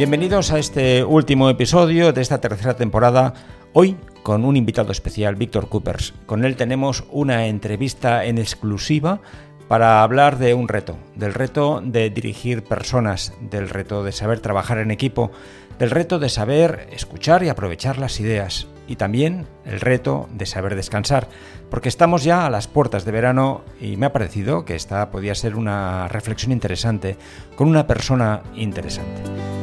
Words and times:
Bienvenidos 0.00 0.50
a 0.50 0.58
este 0.58 1.04
último 1.04 1.50
episodio 1.50 2.14
de 2.14 2.22
esta 2.22 2.40
tercera 2.40 2.72
temporada, 2.72 3.34
hoy 3.74 3.98
con 4.22 4.46
un 4.46 4.56
invitado 4.56 4.92
especial, 4.92 5.36
Víctor 5.36 5.68
Coopers. 5.68 6.14
Con 6.24 6.46
él 6.46 6.56
tenemos 6.56 7.04
una 7.10 7.48
entrevista 7.48 8.24
en 8.24 8.38
exclusiva 8.38 9.20
para 9.68 10.02
hablar 10.02 10.38
de 10.38 10.54
un 10.54 10.68
reto, 10.68 10.96
del 11.16 11.34
reto 11.34 11.82
de 11.84 12.08
dirigir 12.08 12.64
personas, 12.64 13.34
del 13.42 13.68
reto 13.68 14.02
de 14.02 14.12
saber 14.12 14.40
trabajar 14.40 14.78
en 14.78 14.90
equipo, 14.90 15.32
del 15.78 15.90
reto 15.90 16.18
de 16.18 16.30
saber 16.30 16.88
escuchar 16.92 17.42
y 17.42 17.50
aprovechar 17.50 17.98
las 17.98 18.20
ideas 18.20 18.68
y 18.88 18.96
también 18.96 19.48
el 19.66 19.80
reto 19.80 20.30
de 20.32 20.46
saber 20.46 20.76
descansar, 20.76 21.28
porque 21.68 21.90
estamos 21.90 22.24
ya 22.24 22.46
a 22.46 22.50
las 22.50 22.68
puertas 22.68 23.04
de 23.04 23.12
verano 23.12 23.64
y 23.82 23.98
me 23.98 24.06
ha 24.06 24.14
parecido 24.14 24.64
que 24.64 24.76
esta 24.76 25.10
podía 25.10 25.34
ser 25.34 25.56
una 25.56 26.08
reflexión 26.08 26.52
interesante 26.52 27.18
con 27.54 27.68
una 27.68 27.86
persona 27.86 28.42
interesante. 28.54 29.59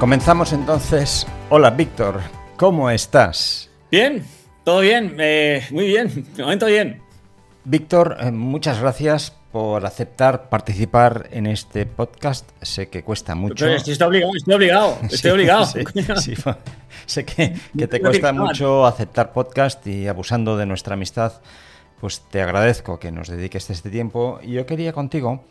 Comenzamos 0.00 0.52
entonces. 0.52 1.26
Hola 1.50 1.70
Víctor, 1.70 2.20
¿cómo 2.56 2.88
estás? 2.88 3.68
Bien, 3.90 4.24
todo 4.62 4.78
bien, 4.78 5.16
eh, 5.18 5.66
muy 5.72 5.88
bien, 5.88 6.24
de 6.36 6.42
momento 6.44 6.66
bien. 6.66 7.02
Víctor, 7.64 8.16
eh, 8.20 8.30
muchas 8.30 8.80
gracias 8.80 9.32
por 9.50 9.84
aceptar 9.84 10.50
participar 10.50 11.28
en 11.32 11.48
este 11.48 11.84
podcast. 11.84 12.48
Sé 12.62 12.88
que 12.88 13.02
cuesta 13.02 13.34
mucho. 13.34 13.64
Pero 13.64 13.74
estoy 13.74 14.06
obligado, 14.06 14.32
estoy 14.36 14.54
obligado, 14.54 14.98
estoy 15.10 15.30
obligado. 15.32 15.66
Sí, 15.66 16.34
sé 17.06 17.24
que, 17.24 17.56
que 17.76 17.88
te 17.88 18.00
cuesta 18.00 18.32
mucho 18.32 18.86
aceptar 18.86 19.32
podcast 19.32 19.84
y 19.84 20.06
abusando 20.06 20.56
de 20.56 20.66
nuestra 20.66 20.94
amistad, 20.94 21.32
pues 22.00 22.20
te 22.20 22.40
agradezco 22.40 23.00
que 23.00 23.10
nos 23.10 23.26
dediques 23.26 23.68
este 23.68 23.90
tiempo. 23.90 24.38
Y 24.44 24.52
yo 24.52 24.64
quería 24.64 24.92
contigo 24.92 25.42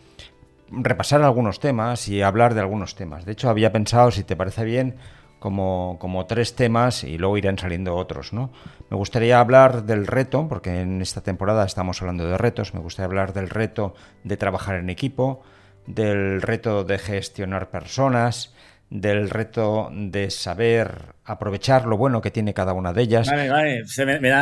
repasar 0.72 1.22
algunos 1.22 1.60
temas 1.60 2.08
y 2.08 2.22
hablar 2.22 2.54
de 2.54 2.62
algunos 2.62 2.96
temas. 2.96 3.26
De 3.26 3.32
hecho, 3.32 3.50
había 3.50 3.72
pensado, 3.72 4.12
si 4.12 4.24
te 4.24 4.36
parece 4.36 4.64
bien, 4.64 4.96
como, 5.40 5.98
como, 6.00 6.26
tres 6.26 6.56
temas 6.56 7.04
y 7.04 7.18
luego 7.18 7.38
irán 7.38 7.60
saliendo 7.60 7.96
otros, 7.96 8.34
¿no? 8.34 8.52
Me 8.90 8.98
gustaría 8.98 9.40
hablar 9.40 9.84
del 9.84 10.08
reto, 10.08 10.48
porque 10.48 10.82
en 10.82 11.02
esta 11.02 11.22
temporada 11.22 11.66
estamos 11.66 12.02
hablando 12.02 12.28
de 12.28 12.38
retos, 12.38 12.74
me 12.74 12.80
gustaría 12.80 13.06
hablar 13.06 13.34
del 13.34 13.50
reto 13.50 13.94
de 14.24 14.38
trabajar 14.38 14.76
en 14.76 14.90
equipo, 14.90 15.42
del 15.86 16.42
reto 16.42 16.84
de 16.84 16.98
gestionar 16.98 17.70
personas, 17.70 18.54
del 18.90 19.30
reto 19.30 19.90
de 19.92 20.30
saber 20.30 21.18
aprovechar 21.28 21.86
lo 21.86 21.98
bueno 21.98 22.22
que 22.22 22.32
tiene 22.32 22.54
cada 22.54 22.72
una 22.72 22.94
de 22.94 23.02
ellas. 23.02 23.28
Vale, 23.28 23.50
vale. 23.50 23.84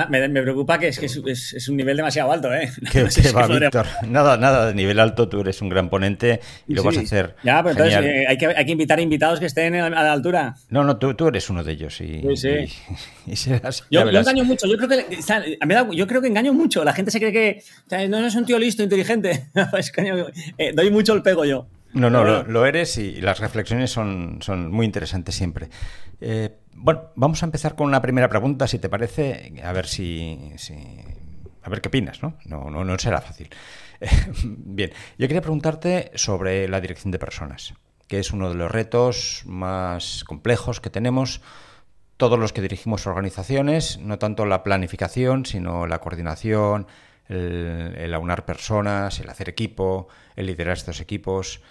Me, 0.08 0.28
me, 0.28 0.42
preocupa 0.44 0.78
que 0.78 0.90
es 0.90 1.00
que 1.00 1.08
es, 1.08 1.68
un 1.68 1.78
nivel 1.78 1.98
demasiado 1.98 2.32
alto, 2.32 2.54
¿eh? 2.54 2.70
¿Qué, 2.92 3.32
va, 3.32 3.48
Víctor? 3.48 3.88
Nada, 4.08 4.38
nada 4.38 4.68
de 4.68 4.76
nivel 4.76 5.00
alto, 5.00 5.28
tú 5.28 5.42
eres 5.42 5.62
un 5.64 5.70
gran 5.70 5.90
ponente 5.90 6.40
y 6.68 6.76
lo 6.76 6.84
vas 6.84 6.98
a 6.98 7.02
hacer. 7.02 7.36
Ya, 7.44 7.64
pero 7.64 7.72
entonces 7.72 8.06
eh, 8.06 8.26
hay, 8.28 8.38
que, 8.38 8.46
hay, 8.46 8.66
que, 8.66 8.72
invitar 8.72 9.00
invitados 9.00 9.40
que 9.40 9.48
estén 9.48 9.74
a 9.76 9.90
la 9.90 10.14
altura. 10.14 10.56
No, 10.70 10.84
no, 10.84 10.98
tú, 10.98 11.16
tú 11.16 11.28
eres 11.28 11.50
uno 11.50 11.64
de 11.64 11.72
ellos 11.72 12.00
y, 12.02 12.24
y, 13.26 13.36
serás, 13.36 13.84
yo, 13.90 14.10
yo, 14.12 14.20
engaño 14.20 14.44
mucho, 14.44 14.68
yo 14.68 14.78
creo, 14.78 14.90
que, 14.90 15.18
yo 15.96 16.08
creo 16.08 16.22
que 16.22 16.28
engaño 16.28 16.54
mucho. 16.54 16.84
La 16.84 16.94
gente 16.94 17.10
se 17.10 17.20
cree 17.20 17.32
que 17.32 18.08
no, 18.08 18.20
es 18.20 18.36
un 18.36 18.46
tío 18.46 18.60
listo, 18.60 18.84
inteligente. 18.84 19.48
Eh, 20.58 20.72
doy 20.74 20.92
mucho 20.92 21.14
el 21.14 21.24
pego 21.24 21.46
yo. 21.46 21.68
No, 21.96 22.10
no, 22.10 22.44
lo, 22.44 22.66
eres 22.66 22.98
y 22.98 23.22
las 23.22 23.40
reflexiones 23.40 23.90
son, 23.90 24.40
son 24.42 24.70
muy 24.70 24.86
interesantes 24.86 25.34
siempre. 25.34 25.70
Eh, 26.20 26.58
bueno, 26.74 27.12
vamos 27.16 27.42
a 27.42 27.46
empezar 27.46 27.76
con 27.76 27.88
una 27.88 28.02
primera 28.02 28.28
pregunta, 28.28 28.68
si 28.68 28.80
te 28.80 28.90
parece, 28.90 29.54
a 29.64 29.72
ver 29.72 29.88
si, 29.88 30.54
a 31.64 31.70
ver 31.70 31.80
qué 31.80 31.88
opinas, 31.88 32.22
¿no? 32.22 32.38
No, 32.46 32.70
no, 32.70 32.84
no 32.84 33.00
será 33.00 33.22
fácil. 33.22 33.50
bien, 34.44 34.92
yo 35.18 35.28
quería 35.28 35.42
preguntarte 35.42 36.12
sobre 36.16 36.68
la 36.68 36.82
dirección 36.82 37.12
de 37.12 37.20
personas, 37.20 37.74
que 38.10 38.20
es 38.20 38.32
uno 38.32 38.50
de 38.50 38.56
los 38.56 38.70
retos 38.70 39.44
más 39.46 40.26
complejos 40.26 40.82
que 40.82 40.90
tenemos 40.90 41.42
todos 42.18 42.38
los 42.38 42.52
que 42.52 42.62
dirigimos 42.62 43.08
organizaciones, 43.08 44.00
no 44.00 44.20
tanto 44.20 44.46
la 44.46 44.64
planificación, 44.64 45.46
sino 45.46 45.88
la 45.88 46.00
coordinación, 46.00 46.88
el, 47.30 47.96
el 47.98 48.14
aunar 48.14 48.46
personas, 48.46 49.20
el 49.22 49.30
hacer 49.30 49.48
equipo, 49.48 50.10
el 50.36 50.46
liderar 50.48 50.76
estos 50.76 51.00
equipos 51.00 51.62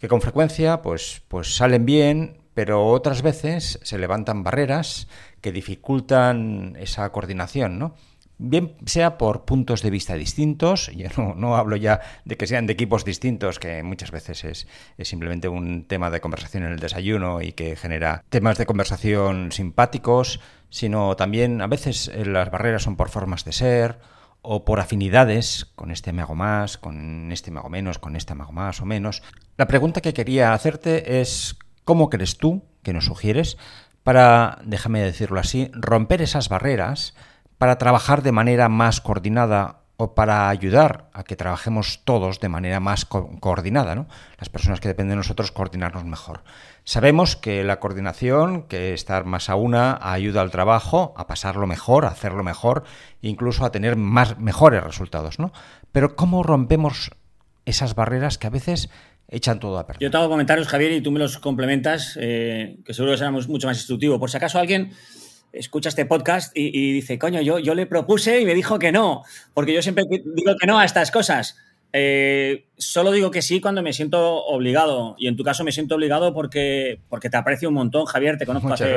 que 0.00 0.08
con 0.08 0.20
frecuencia 0.20 0.82
pues, 0.82 1.22
pues 1.28 1.54
salen 1.54 1.84
bien, 1.86 2.38
pero 2.54 2.86
otras 2.86 3.22
veces 3.22 3.78
se 3.82 3.98
levantan 3.98 4.42
barreras 4.42 5.06
que 5.40 5.52
dificultan 5.52 6.76
esa 6.80 7.10
coordinación, 7.12 7.78
¿no? 7.78 7.94
Bien 8.42 8.74
sea 8.86 9.18
por 9.18 9.44
puntos 9.44 9.82
de 9.82 9.90
vista 9.90 10.14
distintos, 10.14 10.90
yo 10.96 11.08
no, 11.18 11.34
no, 11.34 11.56
hablo 11.56 11.76
ya 11.76 12.00
de 12.24 12.38
que 12.38 12.46
sean 12.46 12.66
de 12.66 12.72
equipos 12.72 13.04
distintos, 13.04 13.58
que 13.58 13.82
muchas 13.82 14.10
veces 14.10 14.44
es, 14.44 14.66
es, 14.96 15.08
simplemente 15.08 15.48
un 15.48 15.84
tema 15.84 16.10
de 16.10 16.22
conversación 16.22 16.62
en 16.62 16.72
el 16.72 16.80
desayuno 16.80 17.42
y 17.42 17.52
que 17.52 17.76
genera 17.76 18.24
temas 18.30 18.56
de 18.56 18.64
conversación 18.64 19.52
simpáticos, 19.52 20.40
sino 20.70 21.14
también 21.16 21.60
a 21.60 21.66
veces 21.66 22.08
eh, 22.08 22.24
las 22.24 22.50
barreras 22.50 22.82
son 22.82 22.96
por 22.96 23.10
formas 23.10 23.44
de 23.44 23.52
ser 23.52 23.98
o 24.42 24.64
por 24.64 24.80
afinidades, 24.80 25.70
con 25.74 25.90
este 25.90 26.12
me 26.12 26.22
hago 26.22 26.34
más, 26.34 26.78
con 26.78 27.30
este 27.30 27.50
me 27.50 27.58
hago 27.58 27.68
menos, 27.68 27.98
con 27.98 28.16
este 28.16 28.34
me 28.34 28.42
hago 28.42 28.52
más 28.52 28.80
o 28.80 28.86
menos. 28.86 29.22
La 29.60 29.66
pregunta 29.66 30.00
que 30.00 30.14
quería 30.14 30.54
hacerte 30.54 31.20
es, 31.20 31.58
¿cómo 31.84 32.08
crees 32.08 32.38
tú, 32.38 32.62
que 32.82 32.94
nos 32.94 33.04
sugieres, 33.04 33.58
para, 34.02 34.58
déjame 34.64 35.02
decirlo 35.02 35.38
así, 35.38 35.70
romper 35.74 36.22
esas 36.22 36.48
barreras, 36.48 37.14
para 37.58 37.76
trabajar 37.76 38.22
de 38.22 38.32
manera 38.32 38.70
más 38.70 39.02
coordinada 39.02 39.82
o 39.98 40.14
para 40.14 40.48
ayudar 40.48 41.10
a 41.12 41.24
que 41.24 41.36
trabajemos 41.36 42.00
todos 42.04 42.40
de 42.40 42.48
manera 42.48 42.80
más 42.80 43.04
coordinada, 43.04 43.94
¿no? 43.94 44.06
Las 44.38 44.48
personas 44.48 44.80
que 44.80 44.88
dependen 44.88 45.10
de 45.10 45.16
nosotros 45.16 45.52
coordinarnos 45.52 46.06
mejor. 46.06 46.42
Sabemos 46.84 47.36
que 47.36 47.62
la 47.62 47.80
coordinación, 47.80 48.62
que 48.62 48.94
estar 48.94 49.26
más 49.26 49.50
a 49.50 49.56
una, 49.56 49.98
ayuda 50.00 50.40
al 50.40 50.50
trabajo, 50.50 51.12
a 51.18 51.26
pasarlo 51.26 51.66
mejor, 51.66 52.06
a 52.06 52.12
hacerlo 52.12 52.42
mejor, 52.42 52.84
incluso 53.20 53.66
a 53.66 53.72
tener 53.72 53.96
más 53.96 54.38
mejores 54.38 54.82
resultados, 54.82 55.38
¿no? 55.38 55.52
Pero 55.92 56.16
¿cómo 56.16 56.42
rompemos 56.42 57.10
esas 57.66 57.94
barreras 57.94 58.38
que 58.38 58.46
a 58.46 58.50
veces 58.50 58.90
echan 59.30 59.58
todo 59.58 59.78
a 59.78 59.86
perder? 59.86 60.02
Yo 60.02 60.10
tengo 60.10 60.28
comentarios, 60.28 60.68
Javier, 60.68 60.92
y 60.92 61.00
tú 61.00 61.10
me 61.10 61.18
los 61.18 61.38
complementas, 61.38 62.18
eh, 62.20 62.76
que 62.84 62.92
seguro 62.92 63.12
que 63.12 63.18
será 63.18 63.30
mucho 63.30 63.66
más 63.66 63.78
instructivo. 63.78 64.18
Por 64.18 64.30
si 64.30 64.36
acaso 64.36 64.58
alguien 64.58 64.92
escucha 65.52 65.88
este 65.88 66.06
podcast 66.06 66.52
y, 66.54 66.92
dice, 66.92 67.18
coño, 67.18 67.40
yo, 67.40 67.58
yo 67.58 67.74
le 67.74 67.86
propuse 67.86 68.40
y 68.40 68.44
me 68.44 68.54
dijo 68.54 68.78
que 68.78 68.92
no, 68.92 69.22
porque 69.54 69.72
yo 69.72 69.82
siempre 69.82 70.04
digo 70.08 70.56
que 70.60 70.66
no 70.66 70.78
a 70.78 70.84
estas 70.84 71.10
cosas. 71.10 71.56
Eh, 71.92 72.66
solo 72.76 73.10
digo 73.10 73.32
que 73.32 73.42
sí 73.42 73.60
cuando 73.60 73.82
me 73.82 73.92
siento 73.92 74.44
obligado. 74.44 75.16
Y 75.18 75.26
en 75.26 75.36
tu 75.36 75.42
caso 75.42 75.64
me 75.64 75.72
siento 75.72 75.96
obligado 75.96 76.32
porque, 76.32 77.00
porque 77.08 77.30
te 77.30 77.36
aprecio 77.36 77.68
un 77.68 77.74
montón, 77.74 78.06
Javier. 78.06 78.38
Te 78.38 78.46
conozco 78.46 78.72
hace, 78.72 78.96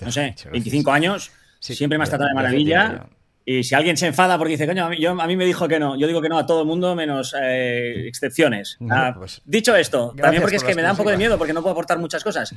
no 0.00 0.12
sé, 0.12 0.34
25 0.52 0.92
años. 0.92 1.30
siempre 1.58 1.96
me 1.96 2.04
has 2.04 2.10
tratado 2.10 2.28
de 2.28 2.34
maravilla. 2.34 3.06
Y 3.50 3.64
si 3.64 3.74
alguien 3.74 3.96
se 3.96 4.06
enfada 4.06 4.36
porque 4.36 4.52
dice, 4.52 4.66
coño, 4.66 4.84
a 4.84 4.88
mí, 4.90 5.00
yo, 5.00 5.18
a 5.18 5.26
mí 5.26 5.34
me 5.34 5.46
dijo 5.46 5.66
que 5.68 5.78
no, 5.78 5.96
yo 5.96 6.06
digo 6.06 6.20
que 6.20 6.28
no 6.28 6.36
a 6.36 6.44
todo 6.44 6.60
el 6.60 6.66
mundo 6.66 6.94
menos 6.94 7.34
eh, 7.40 8.04
excepciones. 8.06 8.76
Ah, 8.90 9.14
pues 9.16 9.40
dicho 9.46 9.74
esto, 9.74 10.12
también 10.14 10.42
porque 10.42 10.56
es 10.56 10.64
que 10.64 10.74
me 10.74 10.82
da 10.82 10.90
un 10.90 10.98
poco 10.98 11.08
de 11.08 11.16
miedo 11.16 11.38
porque 11.38 11.54
no 11.54 11.62
puedo 11.62 11.72
aportar 11.72 11.98
muchas 11.98 12.22
cosas. 12.22 12.54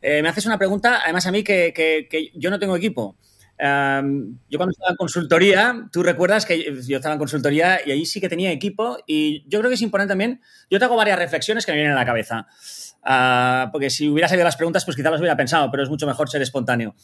Eh, 0.00 0.22
me 0.22 0.30
haces 0.30 0.46
una 0.46 0.56
pregunta, 0.56 1.00
además 1.04 1.26
a 1.26 1.30
mí 1.30 1.44
que, 1.44 1.74
que, 1.74 2.32
yo 2.34 2.48
no 2.48 2.58
tengo 2.58 2.74
equipo. 2.74 3.16
yo 3.58 4.56
cuando 4.56 4.70
estaba 4.70 4.92
en 4.92 4.96
consultoría, 4.96 5.88
tú 5.92 6.02
recuerdas 6.02 6.46
que 6.46 6.74
yo 6.86 6.96
estaba 6.96 7.12
en 7.12 7.18
consultoría 7.18 7.78
y 7.84 7.90
ahí 7.90 8.06
sí 8.06 8.18
que 8.18 8.30
tenía 8.30 8.50
equipo 8.50 8.96
y 9.06 9.44
yo 9.46 9.58
creo 9.58 9.68
que 9.68 9.74
es 9.74 9.82
importante 9.82 10.12
también, 10.12 10.40
yo 10.70 10.78
te 10.78 10.86
hago 10.86 10.96
varias 10.96 11.18
reflexiones 11.18 11.66
que 11.66 11.72
me 11.72 11.76
vienen 11.76 11.92
a 11.92 12.00
la 12.00 12.06
cabeza. 12.06 12.46
Ah, 13.02 13.68
porque 13.72 13.90
si 13.90 14.08
hubiera 14.08 14.26
salido 14.26 14.46
las 14.46 14.56
preguntas, 14.56 14.86
pues 14.86 14.96
quizás 14.96 15.12
las 15.12 15.20
hubiera 15.20 15.36
pensado, 15.36 15.70
pero 15.70 15.82
es 15.82 15.90
mucho 15.90 16.06
mejor 16.06 16.30
ser 16.30 16.40
espontáneo. 16.40 16.94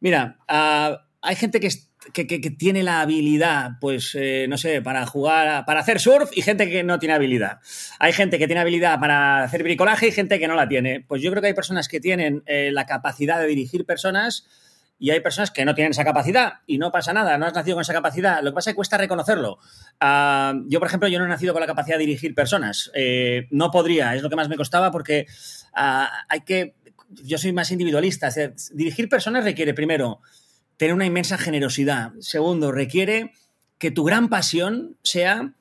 Mira, 0.00 0.38
ah, 0.48 1.06
hay 1.22 1.36
gente 1.36 1.60
que 1.60 1.68
que, 2.12 2.24
tiene 2.58 2.82
la 2.82 3.02
habilidad, 3.02 3.72
pues, 3.80 4.14
eh, 4.14 4.46
no 4.48 4.56
sé, 4.56 4.82
para 4.82 5.06
jugar, 5.06 5.64
para 5.66 5.80
hacer 5.80 6.00
surf 6.00 6.30
y 6.34 6.42
gente 6.42 6.68
que 6.68 6.82
no 6.82 6.98
tiene 6.98 7.14
habilidad. 7.14 7.58
Hay 7.98 8.12
gente 8.12 8.38
que 8.38 8.46
tiene 8.46 8.60
habilidad 8.60 8.98
para 8.98 9.44
hacer 9.44 9.62
bricolaje 9.62 10.08
y 10.08 10.12
gente 10.12 10.38
que 10.38 10.48
no 10.48 10.54
la 10.54 10.68
tiene. 10.68 11.04
Pues 11.06 11.22
yo 11.22 11.30
creo 11.30 11.42
que 11.42 11.48
hay 11.48 11.54
personas 11.54 11.88
que 11.88 12.00
tienen 12.00 12.42
eh, 12.46 12.70
la 12.72 12.86
capacidad 12.86 13.38
de 13.38 13.46
dirigir 13.46 13.84
personas 13.84 14.46
y 14.98 15.10
hay 15.10 15.20
personas 15.20 15.50
que 15.50 15.64
no 15.64 15.74
tienen 15.74 15.92
esa 15.92 16.04
capacidad 16.04 16.54
y 16.66 16.78
no 16.78 16.90
pasa 16.90 17.12
nada, 17.12 17.38
no 17.38 17.46
has 17.46 17.54
nacido 17.54 17.76
con 17.76 17.82
esa 17.82 17.92
capacidad. 17.92 18.42
Lo 18.42 18.50
que 18.50 18.54
pasa 18.54 18.70
es 18.70 18.74
que 18.74 18.76
cuesta 18.76 18.98
reconocerlo. 18.98 19.58
Ah, 20.00 20.54
yo, 20.66 20.78
por 20.78 20.88
ejemplo, 20.88 21.08
yo 21.08 21.18
no 21.18 21.26
he 21.26 21.28
nacido 21.28 21.52
con 21.52 21.60
la 21.60 21.66
capacidad 21.66 21.96
de 21.96 22.06
dirigir 22.06 22.34
personas. 22.34 22.90
Eh, 22.94 23.46
no 23.50 23.70
podría, 23.70 24.14
es 24.14 24.22
lo 24.22 24.30
que 24.30 24.36
más 24.36 24.48
me 24.48 24.56
costaba 24.56 24.90
porque 24.90 25.26
ah, 25.74 26.10
hay 26.28 26.40
que... 26.40 26.74
Yo 27.24 27.38
soy 27.38 27.52
más 27.52 27.70
individualista. 27.72 28.28
dirigir 28.72 29.08
personas 29.08 29.42
requiere, 29.42 29.74
primero, 29.74 30.20
tener 30.80 30.94
una 30.94 31.04
inmensa 31.04 31.36
generosidad. 31.36 32.12
Segundo, 32.20 32.72
requiere 32.72 33.34
que 33.76 33.90
tu 33.90 34.02
gran 34.02 34.30
pasión 34.30 34.96
sea 35.02 35.52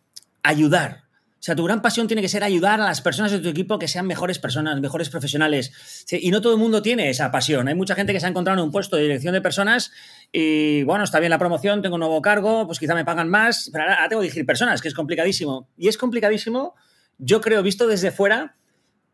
ayudar. 0.43 1.03
O 1.31 1.41
sea, 1.41 1.57
tu 1.57 1.65
gran 1.65 1.81
pasión 1.81 2.07
tiene 2.07 2.21
que 2.21 2.29
ser 2.29 2.41
ayudar 2.41 2.79
a 2.79 2.85
las 2.85 3.01
personas 3.01 3.29
de 3.33 3.39
tu 3.39 3.49
equipo 3.49 3.79
que 3.79 3.89
sean 3.89 4.07
mejores 4.07 4.39
personas, 4.39 4.79
mejores 4.79 5.09
profesionales. 5.09 6.05
Y 6.09 6.31
no 6.31 6.39
todo 6.39 6.53
el 6.53 6.59
mundo 6.59 6.81
tiene 6.81 7.09
esa 7.09 7.31
pasión. 7.31 7.67
Hay 7.67 7.75
mucha 7.75 7.95
gente 7.95 8.13
que 8.13 8.21
se 8.21 8.27
ha 8.27 8.29
encontrado 8.29 8.61
en 8.61 8.63
un 8.63 8.71
puesto 8.71 8.95
de 8.95 9.01
dirección 9.01 9.33
de 9.33 9.41
personas 9.41 9.91
y, 10.31 10.83
bueno, 10.83 11.03
está 11.03 11.19
bien 11.19 11.31
la 11.31 11.37
promoción, 11.37 11.81
tengo 11.81 11.95
un 11.95 11.99
nuevo 11.99 12.21
cargo, 12.21 12.65
pues 12.65 12.79
quizá 12.79 12.95
me 12.95 13.03
pagan 13.03 13.27
más, 13.27 13.69
pero 13.73 13.83
ahora 13.83 14.07
tengo 14.07 14.21
que 14.21 14.27
dirigir 14.27 14.45
personas, 14.45 14.81
que 14.81 14.87
es 14.87 14.93
complicadísimo. 14.93 15.67
Y 15.77 15.89
es 15.89 15.97
complicadísimo, 15.97 16.75
yo 17.17 17.41
creo, 17.41 17.61
visto 17.61 17.87
desde 17.87 18.11
fuera, 18.11 18.55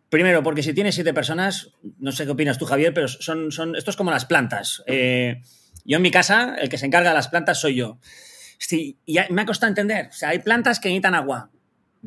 primero, 0.09 0.43
porque 0.43 0.61
si 0.61 0.71
tienes 0.75 0.93
siete 0.93 1.15
personas, 1.15 1.71
no 1.97 2.11
sé 2.11 2.25
qué 2.25 2.31
opinas 2.31 2.59
tú, 2.59 2.65
Javier, 2.65 2.93
pero 2.93 3.07
son, 3.07 3.51
son, 3.51 3.75
esto 3.75 3.89
es 3.89 3.97
como 3.97 4.11
las 4.11 4.25
plantas. 4.25 4.83
Eh, 4.85 5.41
yo 5.85 5.97
en 5.97 6.01
mi 6.01 6.11
casa, 6.11 6.55
el 6.59 6.67
que 6.69 6.77
se 6.77 6.85
encarga 6.85 7.09
de 7.09 7.15
las 7.15 7.29
plantas 7.29 7.59
soy 7.59 7.75
yo. 7.75 7.99
Sí, 8.57 8.99
y 9.05 9.17
me 9.29 9.43
ha 9.43 9.45
costado 9.45 9.69
entender. 9.69 10.07
O 10.07 10.13
sea, 10.13 10.29
hay 10.29 10.39
plantas 10.39 10.79
que 10.79 10.89
necesitan 10.89 11.15
agua 11.15 11.49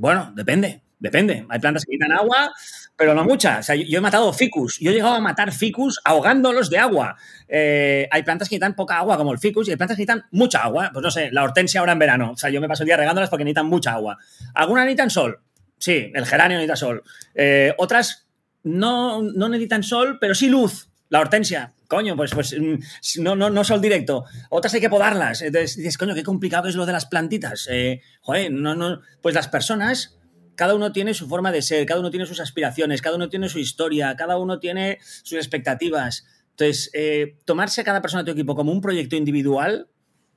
bueno, 0.01 0.31
depende, 0.33 0.81
depende. 1.01 1.45
Hay 1.49 1.59
plantas 1.59 1.85
que 1.85 1.91
quitan 1.91 2.13
agua, 2.13 2.53
pero 2.95 3.15
no 3.15 3.25
muchas. 3.25 3.59
O 3.59 3.63
sea, 3.65 3.75
yo, 3.75 3.99
he 3.99 4.01
matado 4.01 4.33
ficus. 4.33 4.79
Yo 4.79 4.93
he 4.93 4.95
llegado 4.95 5.15
a 5.15 5.21
matar 5.21 5.51
ficus 5.51 6.01
ahogándolos 6.05 6.71
de 6.71 6.79
agua. 6.79 7.17
Eh, 7.49 8.07
hay 8.13 8.23
plantas 8.23 8.49
que 8.49 8.55
necesitan 8.55 8.77
poca 8.77 8.97
agua, 8.99 9.17
como 9.17 9.33
el 9.33 9.41
ficus, 9.41 9.67
y 9.67 9.73
hay 9.73 9.77
plantas 9.77 9.97
que 9.97 10.03
necesitan 10.03 10.29
mucha 10.31 10.63
agua. 10.63 10.91
Pues 10.93 11.03
no 11.03 11.11
sé, 11.11 11.33
la 11.33 11.43
hortensia 11.43 11.81
ahora 11.81 11.95
en 11.95 11.99
verano. 11.99 12.31
O 12.31 12.37
sea, 12.37 12.49
yo 12.49 12.61
me 12.61 12.69
paso 12.69 12.85
el 12.85 12.87
día 12.87 12.97
regándolas 12.97 13.29
porque 13.29 13.45
necesitan 13.45 13.67
mucha 13.67 13.95
agua. 13.95 14.19
Algunas 14.55 14.85
necesitan 14.85 15.11
sol. 15.11 15.41
Sí, 15.79 16.13
el 16.15 16.25
geranio 16.25 16.59
necesita 16.59 16.77
sol. 16.77 17.03
Eh, 17.35 17.75
otras 17.77 18.29
no, 18.63 19.21
no 19.21 19.49
necesitan 19.49 19.83
sol, 19.83 20.19
pero 20.21 20.37
sí 20.37 20.49
luz. 20.49 20.91
La 21.09 21.19
hortensia, 21.19 21.73
coño, 21.89 22.15
pues, 22.17 22.33
pues 22.33 22.55
mm, 22.57 23.23
no, 23.23 23.35
no, 23.35 23.51
no 23.51 23.65
sol 23.65 23.81
directo. 23.81 24.25
Otras 24.51 24.75
hay 24.75 24.81
que 24.81 24.91
podarlas. 24.91 25.43
Entonces 25.43 25.77
dices, 25.77 25.99
coño, 25.99 26.15
qué 26.15 26.23
complicado 26.23 26.69
es 26.69 26.77
lo 26.77 26.87
de 26.87 26.93
las 26.93 27.07
plantitas. 27.07 27.67
Eh, 27.71 28.03
joder, 28.21 28.53
no, 28.53 28.75
no. 28.77 29.01
Pues 29.21 29.35
las 29.35 29.49
personas, 29.49 30.19
cada 30.55 30.75
uno 30.75 30.93
tiene 30.93 31.15
su 31.15 31.27
forma 31.27 31.51
de 31.51 31.63
ser, 31.63 31.85
cada 31.87 32.01
uno 32.01 32.11
tiene 32.11 32.27
sus 32.27 32.41
aspiraciones, 32.41 33.03
cada 33.03 33.17
uno 33.17 33.29
tiene 33.29 33.49
su 33.49 33.59
historia, 33.59 34.15
cada 34.17 34.39
uno 34.39 34.61
tiene 34.61 34.99
sus 35.01 35.39
expectativas. 35.39 36.27
Entonces, 36.51 36.91
eh, 36.93 37.37
tomarse 37.45 37.83
cada 37.85 38.03
persona 38.03 38.23
de 38.23 38.27
tu 38.27 38.39
equipo 38.39 38.55
como 38.55 38.71
un 38.71 38.81
proyecto 38.81 39.17
individual 39.17 39.89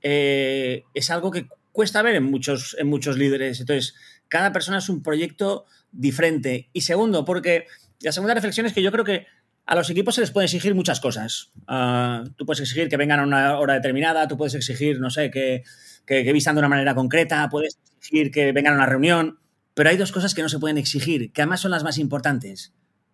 eh, 0.02 0.84
es 0.94 1.10
algo 1.12 1.32
que 1.32 1.48
cuesta 1.72 2.02
ver 2.02 2.16
en 2.16 2.24
muchos, 2.24 2.76
en 2.80 2.88
muchos 2.88 3.18
líderes. 3.18 3.60
Entonces, 3.60 3.96
cada 4.28 4.54
persona 4.54 4.78
es 4.78 4.90
un 4.90 5.04
proyecto 5.04 5.66
diferente. 5.92 6.70
Y 6.74 6.82
segundo, 6.82 7.26
porque 7.26 7.66
la 8.00 8.12
segunda 8.12 8.34
reflexión 8.34 8.66
es 8.66 8.74
que 8.74 8.82
yo 8.82 8.92
creo 8.92 9.06
que 9.06 9.28
a 9.66 9.76
los 9.76 9.90
equipos 9.90 10.16
se 10.16 10.22
les 10.22 10.32
puede 10.32 10.46
exigir 10.46 10.76
muchas 10.76 11.00
cosas. 11.00 11.52
Ah, 11.68 12.24
tú 12.36 12.46
puedes 12.46 12.62
exigir 12.62 12.90
que 12.90 12.98
vengan 12.98 13.20
a 13.20 13.24
una 13.24 13.58
hora 13.58 13.76
determinada, 13.76 14.28
tú 14.28 14.38
puedes 14.38 14.56
exigir, 14.56 15.00
no 15.00 15.10
sé, 15.10 15.32
que, 15.32 15.64
que, 16.06 16.34
vistan 16.34 16.56
de 16.56 16.60
una 16.60 16.70
manera 16.70 16.96
concreta, 16.96 17.48
puedes 17.50 17.80
exigir 17.98 18.32
que 18.32 18.52
vengan 18.52 18.74
a 18.74 18.78
una 18.78 18.86
reunión, 18.86 19.40
pero 19.74 19.90
hay 19.90 19.98
dos 19.98 20.12
cosas 20.12 20.34
que 20.34 20.42
no 20.42 20.50
se 20.50 20.60
pueden 20.60 20.78
exigir, 20.78 21.32
que 21.32 21.42
además 21.42 21.62
son 21.62 21.72
las 21.72 21.84
más 21.84 21.98
importantes. 21.98 22.74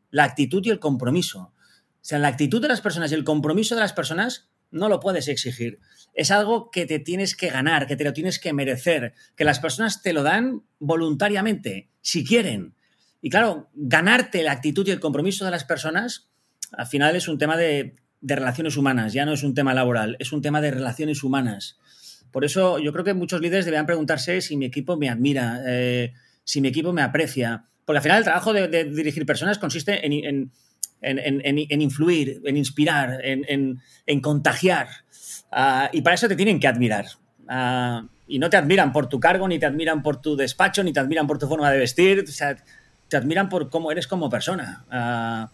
La 0.09 0.23
actitud 0.23 0.65
y 0.65 0.69
el 0.69 0.79
compromiso. 0.79 1.39
O 1.39 1.53
sea, 2.01 2.19
la 2.19 2.29
actitud 2.29 2.61
de 2.61 2.69
las 2.69 2.81
personas 2.81 3.11
y 3.11 3.15
el 3.15 3.23
compromiso 3.23 3.75
de 3.75 3.81
las 3.81 3.93
personas 3.93 4.49
no 4.71 4.89
lo 4.89 4.99
puedes 4.99 5.27
exigir. 5.27 5.79
Es 6.13 6.31
algo 6.31 6.71
que 6.71 6.85
te 6.85 6.99
tienes 6.99 7.35
que 7.35 7.49
ganar, 7.49 7.87
que 7.87 7.95
te 7.95 8.03
lo 8.03 8.13
tienes 8.13 8.39
que 8.39 8.53
merecer, 8.53 9.13
que 9.35 9.43
las 9.43 9.59
personas 9.59 10.01
te 10.01 10.13
lo 10.13 10.23
dan 10.23 10.63
voluntariamente, 10.79 11.89
si 12.01 12.25
quieren. 12.25 12.75
Y 13.21 13.29
claro, 13.29 13.69
ganarte 13.73 14.43
la 14.43 14.53
actitud 14.53 14.87
y 14.87 14.91
el 14.91 14.99
compromiso 14.99 15.45
de 15.45 15.51
las 15.51 15.65
personas 15.65 16.29
al 16.71 16.87
final 16.87 17.15
es 17.15 17.27
un 17.27 17.37
tema 17.37 17.57
de, 17.57 17.95
relaciones 18.21 18.77
humanas, 18.77 19.13
ya 19.13 19.25
no 19.25 19.33
es 19.33 19.43
un 19.43 19.53
tema 19.53 19.73
laboral, 19.73 20.17
es 20.19 20.31
un 20.31 20.41
tema 20.41 20.59
de 20.61 20.71
relaciones 20.71 21.23
humanas. 21.23 21.77
Por 22.31 22.43
eso 22.45 22.79
yo 22.79 22.91
creo 22.91 23.05
que 23.05 23.13
muchos 23.13 23.41
líderes 23.41 23.65
deberían 23.65 23.85
preguntarse 23.85 24.41
si 24.41 24.57
mi 24.57 24.65
equipo 24.65 24.97
me 24.97 25.09
admira, 25.09 25.61
eh, 25.65 26.13
si 26.43 26.61
mi 26.61 26.67
equipo 26.67 26.93
me 26.93 27.01
aprecia. 27.01 27.65
Porque 27.85 27.97
al 27.97 28.03
final 28.03 28.17
el 28.17 28.23
trabajo 28.25 28.53
de, 28.53 28.67
dirigir 28.85 29.25
personas 29.25 29.59
consiste 29.59 30.05
en, 30.05 30.51
influir, 31.81 32.41
en 32.43 32.57
inspirar, 32.57 33.21
en, 33.23 34.21
contagiar. 34.21 34.87
Ah, 35.51 35.89
y 35.93 36.01
para 36.01 36.15
eso 36.15 36.27
te 36.27 36.35
tienen 36.35 36.59
que 36.59 36.67
admirar. 36.67 37.05
Ah, 37.47 38.05
y 38.27 38.39
no 38.39 38.49
te 38.49 38.57
admiran 38.57 38.91
por 38.91 39.07
tu 39.07 39.21
cargo, 39.21 39.47
ni 39.47 39.57
te 39.57 39.65
admiran 39.65 40.03
por 40.03 40.19
tu 40.19 40.35
despacho, 40.35 40.83
ni 40.83 40.91
te 40.91 40.99
admiran 40.99 41.27
por 41.27 41.39
tu 41.39 41.47
forma 41.47 41.71
de 41.71 41.77
vestir. 41.77 42.25
O 42.27 42.27
sea, 42.27 42.57
te 43.07 43.15
admiran 43.15 43.47
por 43.47 43.69
cómo 43.69 43.89
eres 43.89 44.05
como 44.05 44.29
persona. 44.29 44.85
Ah, 44.91 45.49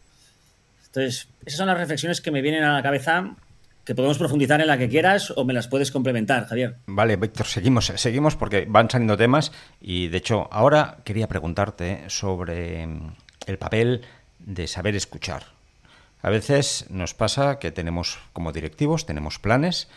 entonces, 0.94 1.28
esas 1.44 1.58
son 1.58 1.66
las 1.66 1.78
reflexiones 1.78 2.22
que 2.22 2.30
me 2.30 2.44
vienen 2.44 2.64
a 2.64 2.74
la 2.74 2.84
cabeza 2.84 3.36
que 3.84 3.96
podemos 3.96 4.20
profundizar 4.20 4.62
en 4.62 4.68
la 4.68 4.78
que 4.78 4.88
quieras 4.88 5.34
o 5.36 5.44
me 5.44 5.52
las 5.52 5.68
puedes 5.68 5.92
complementar, 5.92 6.46
Javier. 6.46 6.76
Vale, 6.86 7.16
Víctor, 7.16 7.48
seguimos, 7.48 7.92
seguimos 7.96 8.36
porque 8.36 8.68
van 8.70 8.92
saliendo 8.92 9.18
temas 9.18 9.52
y 9.82 10.10
de 10.10 10.18
hecho 10.20 10.48
ahora 10.52 11.00
quería 11.04 11.28
preguntarte 11.28 12.04
sobre 12.10 12.88
el 13.48 13.58
papel 13.58 14.02
de 14.38 14.68
saber 14.68 14.96
escuchar. 14.96 15.46
A 16.22 16.30
veces 16.30 16.86
nos 16.92 17.16
pasa 17.16 17.58
que 17.58 17.72
tenemos 17.72 18.20
como 18.32 18.52
directivos, 18.52 19.08
tenemos 19.08 19.40
planes 19.40 19.90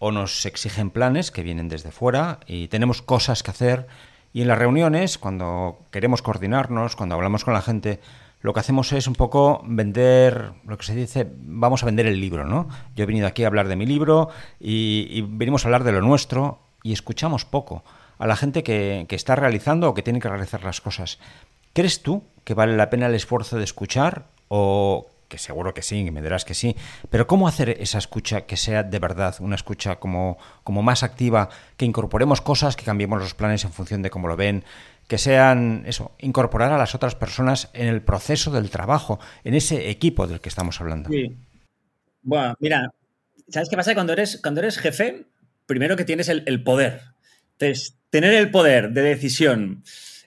o 0.00 0.10
nos 0.10 0.44
exigen 0.44 0.90
planes 0.90 1.30
que 1.30 1.44
vienen 1.44 1.68
desde 1.68 1.92
fuera 1.92 2.40
y 2.48 2.66
tenemos 2.66 3.00
cosas 3.00 3.44
que 3.44 3.52
hacer 3.52 3.86
y 4.32 4.42
en 4.42 4.48
las 4.48 4.58
reuniones, 4.58 5.18
cuando 5.18 5.78
queremos 5.90 6.22
coordinarnos, 6.22 6.96
cuando 6.96 7.14
hablamos 7.14 7.44
con 7.44 7.54
la 7.54 7.62
gente, 7.62 8.00
lo 8.40 8.52
que 8.52 8.60
hacemos 8.60 8.92
es 8.92 9.06
un 9.06 9.14
poco 9.14 9.62
vender, 9.64 10.52
lo 10.66 10.78
que 10.78 10.84
se 10.84 10.94
dice, 10.94 11.30
vamos 11.36 11.82
a 11.82 11.86
vender 11.86 12.06
el 12.06 12.20
libro, 12.20 12.44
¿no? 12.44 12.68
Yo 12.96 13.04
he 13.04 13.06
venido 13.06 13.26
aquí 13.26 13.44
a 13.44 13.46
hablar 13.46 13.68
de 13.68 13.76
mi 13.76 13.86
libro 13.86 14.30
y, 14.58 15.22
venimos 15.28 15.64
a 15.64 15.68
hablar 15.68 15.84
de 15.84 15.92
lo 15.92 16.00
nuestro 16.00 16.58
y 16.82 16.92
escuchamos 16.92 17.44
poco 17.44 17.84
a 18.18 18.26
la 18.26 18.36
gente 18.36 18.62
que, 18.62 19.06
que, 19.08 19.16
está 19.16 19.36
realizando 19.36 19.88
o 19.88 19.94
que 19.94 20.02
tiene 20.02 20.18
que 20.18 20.28
realizar 20.28 20.64
las 20.64 20.80
cosas. 20.80 21.18
¿Crees 21.72 22.02
tú 22.02 22.24
que 22.44 22.54
vale 22.54 22.76
la 22.76 22.90
pena 22.90 23.06
el 23.06 23.14
esfuerzo 23.14 23.58
de 23.58 23.64
escuchar 23.64 24.26
o 24.48 25.06
que 25.32 25.38
seguro 25.38 25.72
que 25.72 25.80
sí, 25.80 26.04
que 26.04 26.10
me 26.10 26.20
dirás 26.20 26.44
que 26.44 26.52
sí, 26.52 26.76
pero 27.08 27.26
¿cómo 27.26 27.48
hacer 27.48 27.70
esa 27.70 27.96
escucha 27.96 28.42
que 28.42 28.58
sea 28.58 28.82
de 28.82 28.98
verdad 28.98 29.34
una 29.40 29.54
escucha 29.54 29.96
como, 29.96 30.36
como 30.62 30.82
más 30.82 31.02
activa, 31.02 31.48
que 31.78 31.86
incorporemos 31.86 32.42
cosas, 32.42 32.76
que 32.76 32.84
cambiemos 32.84 33.18
los 33.18 33.32
planes 33.32 33.64
en 33.64 33.72
función 33.72 34.02
de 34.02 34.10
cómo 34.10 34.28
lo 34.28 34.36
ven, 34.36 34.62
que 35.08 35.16
sean 35.16 35.84
eso, 35.86 36.12
incorporar 36.18 36.70
a 36.70 36.76
las 36.76 36.94
otras 36.94 37.14
personas 37.14 37.70
en 37.72 37.88
el 37.88 38.02
proceso 38.02 38.50
del 38.50 38.68
trabajo, 38.68 39.20
en 39.42 39.54
ese 39.54 39.88
equipo 39.88 40.26
del 40.26 40.42
que 40.42 40.50
estamos 40.50 40.78
hablando. 40.82 41.08
Bueno, 42.20 42.54
mira, 42.60 42.92
¿sabes 43.48 43.70
qué 43.70 43.76
pasa? 43.76 43.94
Cuando 43.94 44.12
eres, 44.12 44.38
cuando 44.42 44.60
eres 44.60 44.76
jefe, 44.76 45.28
primero 45.64 45.96
que 45.96 46.04
tienes 46.04 46.28
el, 46.28 46.62
poder. 46.62 47.00
Entonces, 47.52 47.96
tener 48.10 48.34
el 48.34 48.50
poder 48.50 48.90
de 48.90 49.00
decisión 49.00 49.82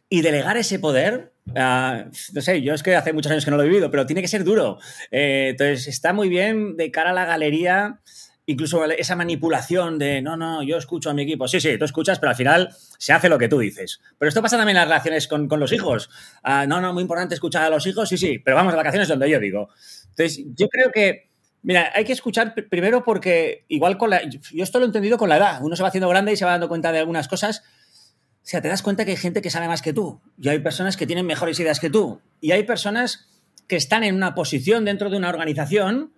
y 0.09 0.23
delegar 0.23 0.57
ese 0.57 0.79
poder, 0.79 1.31
ah, 1.55 2.05
no 2.33 2.41
sé, 2.41 2.61
yo 2.61 2.73
es 2.73 2.83
que 2.83 2.95
hace 2.95 3.13
muchos 3.13 3.31
años 3.31 3.45
que 3.45 3.51
no 3.51 3.57
lo 3.57 3.63
he 3.63 3.67
vivido, 3.67 3.91
pero 3.91 4.05
tiene 4.05 4.21
que 4.21 4.27
ser 4.27 4.43
duro. 4.43 4.79
Eh, 5.11 5.49
entonces, 5.51 5.87
está 5.87 6.13
muy 6.13 6.29
bien 6.29 6.77
de 6.77 6.91
cara 6.91 7.11
a 7.11 7.13
la 7.13 7.25
galería 7.25 7.99
incluso 8.45 8.83
esa 8.85 9.15
manipulación 9.15 9.97
de, 9.97 10.21
no, 10.21 10.37
no, 10.37 10.61
yo 10.63 10.77
escucho 10.77 11.09
a 11.09 11.13
mi 11.13 11.23
equipo. 11.23 11.47
Sí, 11.47 11.59
sí, 11.59 11.77
tú 11.77 11.85
escuchas, 11.85 12.19
pero 12.19 12.29
al 12.31 12.35
final 12.35 12.69
se 12.97 13.13
hace 13.13 13.29
lo 13.29 13.37
que 13.37 13.47
tú 13.47 13.59
dices. 13.59 14.01
Pero 14.17 14.29
esto 14.29 14.41
pasa 14.41 14.57
también 14.57 14.77
en 14.77 14.81
las 14.81 14.87
relaciones 14.87 15.27
con, 15.27 15.47
los 15.59 15.71
hijos. 15.71 16.09
Ah, 16.43 16.65
no, 16.67 16.81
no, 16.81 16.93
muy 16.93 17.01
importante 17.01 17.33
escuchar 17.33 17.63
a 17.63 17.69
los 17.69 17.85
hijos, 17.87 18.09
sí, 18.09 18.17
sí, 18.17 18.39
pero 18.39 18.55
vamos 18.55 18.73
a 18.73 18.77
vacaciones 18.77 19.07
donde 19.07 19.29
yo 19.29 19.39
digo. 19.39 19.69
Entonces, 20.09 20.45
yo 20.55 20.67
creo 20.69 20.91
que, 20.91 21.29
mira, 21.63 21.91
hay 21.93 22.05
que 22.05 22.13
escuchar 22.13 22.53
primero 22.69 23.03
porque 23.03 23.65
igual 23.67 23.97
con 23.97 24.11
la... 24.11 24.21
Yo 24.23 24.63
esto 24.63 24.79
lo 24.79 24.85
he 24.85 24.87
entendido 24.87 25.17
con 25.17 25.29
la 25.29 25.37
edad. 25.37 25.59
Uno 25.61 25.75
se 25.75 25.81
va 25.81 25.89
haciendo 25.89 26.09
grande 26.09 26.33
y 26.33 26.37
se 26.37 26.45
va 26.45 26.51
dando 26.51 26.67
cuenta 26.67 26.91
de 26.91 26.99
algunas 26.99 27.27
cosas. 27.27 27.63
O 28.45 28.47
sea, 28.47 28.61
te 28.61 28.67
das 28.67 28.83
cuenta 28.83 29.05
que 29.05 29.11
hay 29.11 29.17
gente 29.17 29.41
que 29.41 29.49
sabe 29.49 29.67
más 29.67 29.81
que 29.81 29.91
tú. 29.91 30.21
Y 30.39 30.49
hay 30.49 30.59
personas 30.59 30.97
que 30.97 31.07
tienen 31.07 31.25
mejores 31.25 31.59
ideas 31.59 31.79
que 31.79 31.89
tú. 31.89 32.21
Y 32.41 32.51
hay 32.51 32.61
personas 32.61 33.27
que 33.67 33.75
están 33.75 34.03
en 34.03 34.13
una 34.13 34.35
posición 34.35 34.85
dentro 34.85 35.09
de 35.09 35.17
una 35.17 35.29
organización 35.29 36.13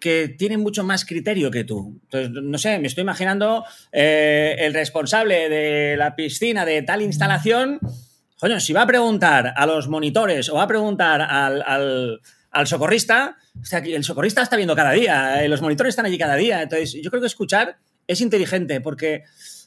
que 0.00 0.28
tienen 0.28 0.60
mucho 0.60 0.84
más 0.84 1.04
criterio 1.04 1.50
que 1.50 1.64
tú. 1.64 2.00
Entonces, 2.04 2.30
no 2.30 2.56
sé, 2.56 2.78
me 2.78 2.86
estoy 2.86 3.02
imaginando 3.02 3.62
eh, 3.92 4.56
el 4.58 4.72
responsable 4.72 5.50
de 5.50 5.96
la 5.98 6.16
piscina 6.16 6.64
de 6.64 6.80
tal 6.80 7.02
instalación, 7.02 7.78
coño, 8.38 8.58
si 8.58 8.72
va 8.72 8.82
a 8.82 8.86
preguntar 8.86 9.52
a 9.54 9.66
los 9.66 9.88
monitores 9.88 10.48
o 10.48 10.54
va 10.54 10.62
a 10.62 10.68
preguntar 10.68 11.20
al, 11.20 12.20
socorrista, 12.64 13.36
o 13.60 13.64
sea, 13.66 13.80
el 13.80 14.02
socorrista 14.02 14.40
está 14.40 14.56
viendo 14.56 14.74
cada 14.74 14.92
día, 14.92 15.44
eh, 15.44 15.48
los 15.48 15.60
monitores 15.60 15.92
están 15.92 16.06
allí 16.06 16.16
cada 16.16 16.36
día. 16.36 16.62
Entonces, 16.62 16.94
yo 17.02 17.10
creo 17.10 17.20
que 17.20 17.26
escuchar 17.26 17.76
es 18.06 18.22
inteligente 18.22 18.80
porque, 18.80 19.24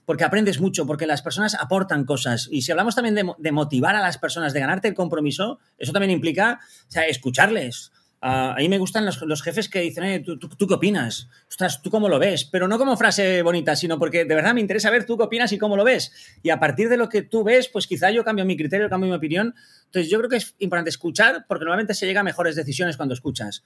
porque 0.09 0.23
aprendes 0.23 0.59
mucho, 0.59 0.87
porque 0.87 1.05
las 1.05 1.21
personas 1.21 1.53
aportan 1.53 2.03
cosas. 2.03 2.49
Y 2.49 2.63
si 2.63 2.71
hablamos 2.71 2.95
también 2.95 3.13
de, 3.13 3.31
de 3.37 3.51
motivar 3.51 3.95
a 3.95 4.01
las 4.01 4.17
personas, 4.17 4.53
de 4.53 4.59
ganarte 4.59 4.87
el 4.87 4.95
compromiso, 4.95 5.59
eso 5.77 5.93
también 5.93 6.09
implica 6.09 6.59
o 6.87 6.91
sea, 6.91 7.05
escucharles. 7.05 7.91
a 8.19 8.55
mí 8.57 8.67
me 8.69 8.79
gustan 8.79 9.05
los, 9.05 9.43
jefes 9.43 9.69
que 9.69 9.81
dicen, 9.81 10.23
¿tú, 10.23 10.67
qué 10.67 10.73
opinas? 10.73 11.29
Ostras, 11.47 11.83
¿tú 11.83 11.91
cómo 11.91 12.09
lo 12.09 12.17
ves? 12.17 12.45
Pero 12.45 12.67
no 12.67 12.79
como 12.79 12.97
frase 12.97 13.43
bonita, 13.43 13.75
sino 13.75 13.99
porque 13.99 14.25
de 14.25 14.33
verdad 14.33 14.55
me 14.55 14.61
interesa 14.61 14.89
ver 14.89 15.05
tú 15.05 15.15
qué 15.15 15.25
opinas 15.25 15.51
y 15.51 15.59
cómo 15.59 15.77
lo 15.77 15.83
ves. 15.83 16.11
Y 16.41 16.49
a 16.49 16.59
partir 16.59 16.89
de 16.89 16.97
lo 16.97 17.07
que 17.07 17.21
tú 17.21 17.43
ves, 17.43 17.69
pues 17.69 17.85
quizá 17.85 18.09
yo 18.09 18.23
cambio 18.23 18.45
mi 18.45 18.57
criterio, 18.57 18.89
cambio 18.89 19.11
mi 19.11 19.15
opinión. 19.15 19.53
Entonces 19.85 20.09
yo 20.09 20.17
creo 20.17 20.29
que 20.31 20.37
es 20.37 20.55
importante 20.57 20.89
escuchar 20.89 21.45
porque 21.47 21.65
normalmente 21.65 21.93
se 21.93 22.07
llega 22.07 22.21
a 22.21 22.23
mejores 22.23 22.55
decisiones 22.55 22.97
cuando 22.97 23.13
escuchas. 23.13 23.63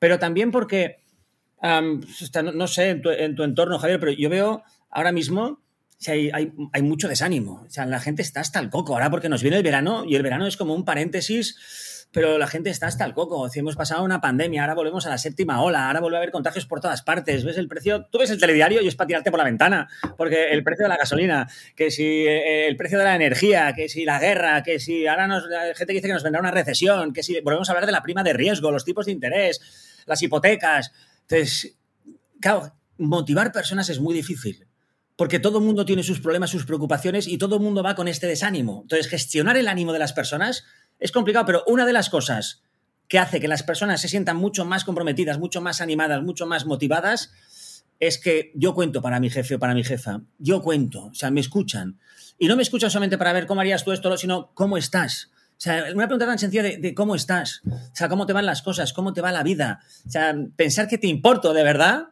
Pero 0.00 0.18
también 0.18 0.50
porque, 0.50 0.96
no, 1.62 2.66
sé, 2.66 2.90
en 2.90 3.00
tu, 3.00 3.10
entorno, 3.44 3.78
Javier, 3.78 4.00
pero 4.00 4.10
yo 4.10 4.28
veo 4.28 4.64
ahora 4.90 5.12
mismo 5.12 5.62
hay, 6.10 6.82
mucho 6.82 7.08
desánimo. 7.08 7.64
O 7.66 7.70
sea, 7.70 7.86
la 7.86 8.00
gente 8.00 8.22
está 8.22 8.40
hasta 8.40 8.58
el 8.58 8.70
coco 8.70 8.94
ahora 8.94 9.10
porque 9.10 9.28
nos 9.28 9.42
viene 9.42 9.56
el 9.56 9.62
verano 9.62 10.04
y 10.06 10.16
el 10.16 10.22
verano 10.22 10.46
es 10.46 10.56
como 10.56 10.74
un 10.74 10.84
paréntesis, 10.84 12.08
pero 12.12 12.38
la 12.38 12.46
gente 12.46 12.70
está 12.70 12.86
hasta 12.86 13.04
el 13.04 13.14
coco. 13.14 13.48
Si 13.48 13.58
hemos 13.58 13.76
pasado 13.76 14.04
una 14.04 14.20
pandemia, 14.20 14.62
ahora 14.62 14.74
volvemos 14.74 15.06
a 15.06 15.10
la 15.10 15.18
séptima 15.18 15.62
ola, 15.62 15.86
ahora 15.86 16.00
vuelve 16.00 16.16
a 16.16 16.20
haber 16.20 16.30
contagios 16.30 16.66
por 16.66 16.80
todas 16.80 17.02
partes. 17.02 17.44
¿Ves 17.44 17.58
el 17.58 17.68
precio? 17.68 18.06
Tú 18.06 18.18
ves 18.18 18.30
el 18.30 18.38
telediario 18.38 18.82
y 18.82 18.88
es 18.88 18.96
para 18.96 19.08
tirarte 19.08 19.30
por 19.30 19.38
la 19.38 19.44
ventana, 19.44 19.88
porque 20.16 20.52
el 20.52 20.62
precio 20.62 20.84
de 20.84 20.88
la 20.90 20.96
gasolina, 20.96 21.48
que 21.74 21.90
si 21.90 22.04
eh, 22.04 22.66
el 22.68 22.76
precio 22.76 22.98
de 22.98 23.04
la 23.04 23.16
energía, 23.16 23.72
que 23.74 23.88
si 23.88 24.04
la 24.04 24.18
guerra, 24.18 24.62
que 24.62 24.78
si 24.78 25.06
ahora 25.06 25.26
nos, 25.26 25.46
la 25.46 25.74
gente 25.74 25.92
dice 25.92 26.06
que 26.06 26.12
nos 26.12 26.22
vendrá 26.22 26.40
una 26.40 26.50
recesión, 26.50 27.12
que 27.12 27.22
si 27.22 27.40
volvemos 27.40 27.68
a 27.68 27.72
hablar 27.72 27.86
de 27.86 27.92
la 27.92 28.02
prima 28.02 28.22
de 28.22 28.32
riesgo, 28.32 28.70
los 28.70 28.84
tipos 28.84 29.06
de 29.06 29.12
interés, 29.12 29.60
las 30.06 30.22
hipotecas. 30.22 30.92
Entonces, 31.22 31.78
claro, 32.40 32.74
motivar 32.98 33.52
personas 33.52 33.88
es 33.88 33.98
muy 33.98 34.14
difícil 34.14 34.66
porque 35.16 35.38
todo 35.38 35.58
el 35.58 35.64
mundo 35.64 35.84
tiene 35.84 36.02
sus 36.02 36.20
problemas, 36.20 36.50
sus 36.50 36.66
preocupaciones 36.66 37.28
y 37.28 37.38
todo 37.38 37.56
el 37.56 37.62
mundo 37.62 37.82
va 37.82 37.94
con 37.94 38.08
este 38.08 38.26
desánimo. 38.26 38.80
Entonces, 38.82 39.08
gestionar 39.08 39.56
el 39.56 39.68
ánimo 39.68 39.92
de 39.92 39.98
las 39.98 40.12
personas 40.12 40.64
es 40.98 41.12
complicado, 41.12 41.46
pero 41.46 41.64
una 41.66 41.86
de 41.86 41.92
las 41.92 42.10
cosas 42.10 42.62
que 43.08 43.18
hace 43.18 43.40
que 43.40 43.48
las 43.48 43.62
personas 43.62 44.00
se 44.00 44.08
sientan 44.08 44.36
mucho 44.36 44.64
más 44.64 44.84
comprometidas, 44.84 45.38
mucho 45.38 45.60
más 45.60 45.80
animadas, 45.80 46.22
mucho 46.22 46.46
más 46.46 46.66
motivadas, 46.66 47.32
es 48.00 48.18
que 48.18 48.50
yo 48.54 48.74
cuento 48.74 49.02
para 49.02 49.20
mi 49.20 49.30
jefe 49.30 49.54
o 49.54 49.58
para 49.58 49.74
mi 49.74 49.84
jefa. 49.84 50.22
Yo 50.38 50.62
cuento, 50.62 51.06
o 51.06 51.14
sea, 51.14 51.30
me 51.30 51.40
escuchan. 51.40 51.98
Y 52.38 52.48
no 52.48 52.56
me 52.56 52.62
escuchan 52.62 52.90
solamente 52.90 53.18
para 53.18 53.32
ver 53.32 53.46
cómo 53.46 53.60
harías 53.60 53.84
tú 53.84 53.92
esto, 53.92 54.16
sino 54.16 54.50
cómo 54.54 54.76
estás. 54.76 55.30
O 55.56 55.60
sea, 55.64 55.84
una 55.94 56.08
pregunta 56.08 56.26
tan 56.26 56.38
sencilla 56.38 56.64
de, 56.64 56.78
de, 56.78 56.94
cómo 56.94 57.14
estás, 57.14 57.62
o 57.64 57.94
sea, 57.94 58.08
cómo 58.08 58.26
te 58.26 58.32
van 58.32 58.44
las 58.44 58.60
cosas, 58.62 58.92
cómo 58.92 59.12
te 59.12 59.20
va 59.20 59.30
la 59.30 59.44
vida. 59.44 59.80
O 60.04 60.10
sea, 60.10 60.34
pensar 60.56 60.88
que 60.88 60.98
te 60.98 61.06
importo 61.06 61.54
de 61.54 61.62
verdad, 61.62 62.08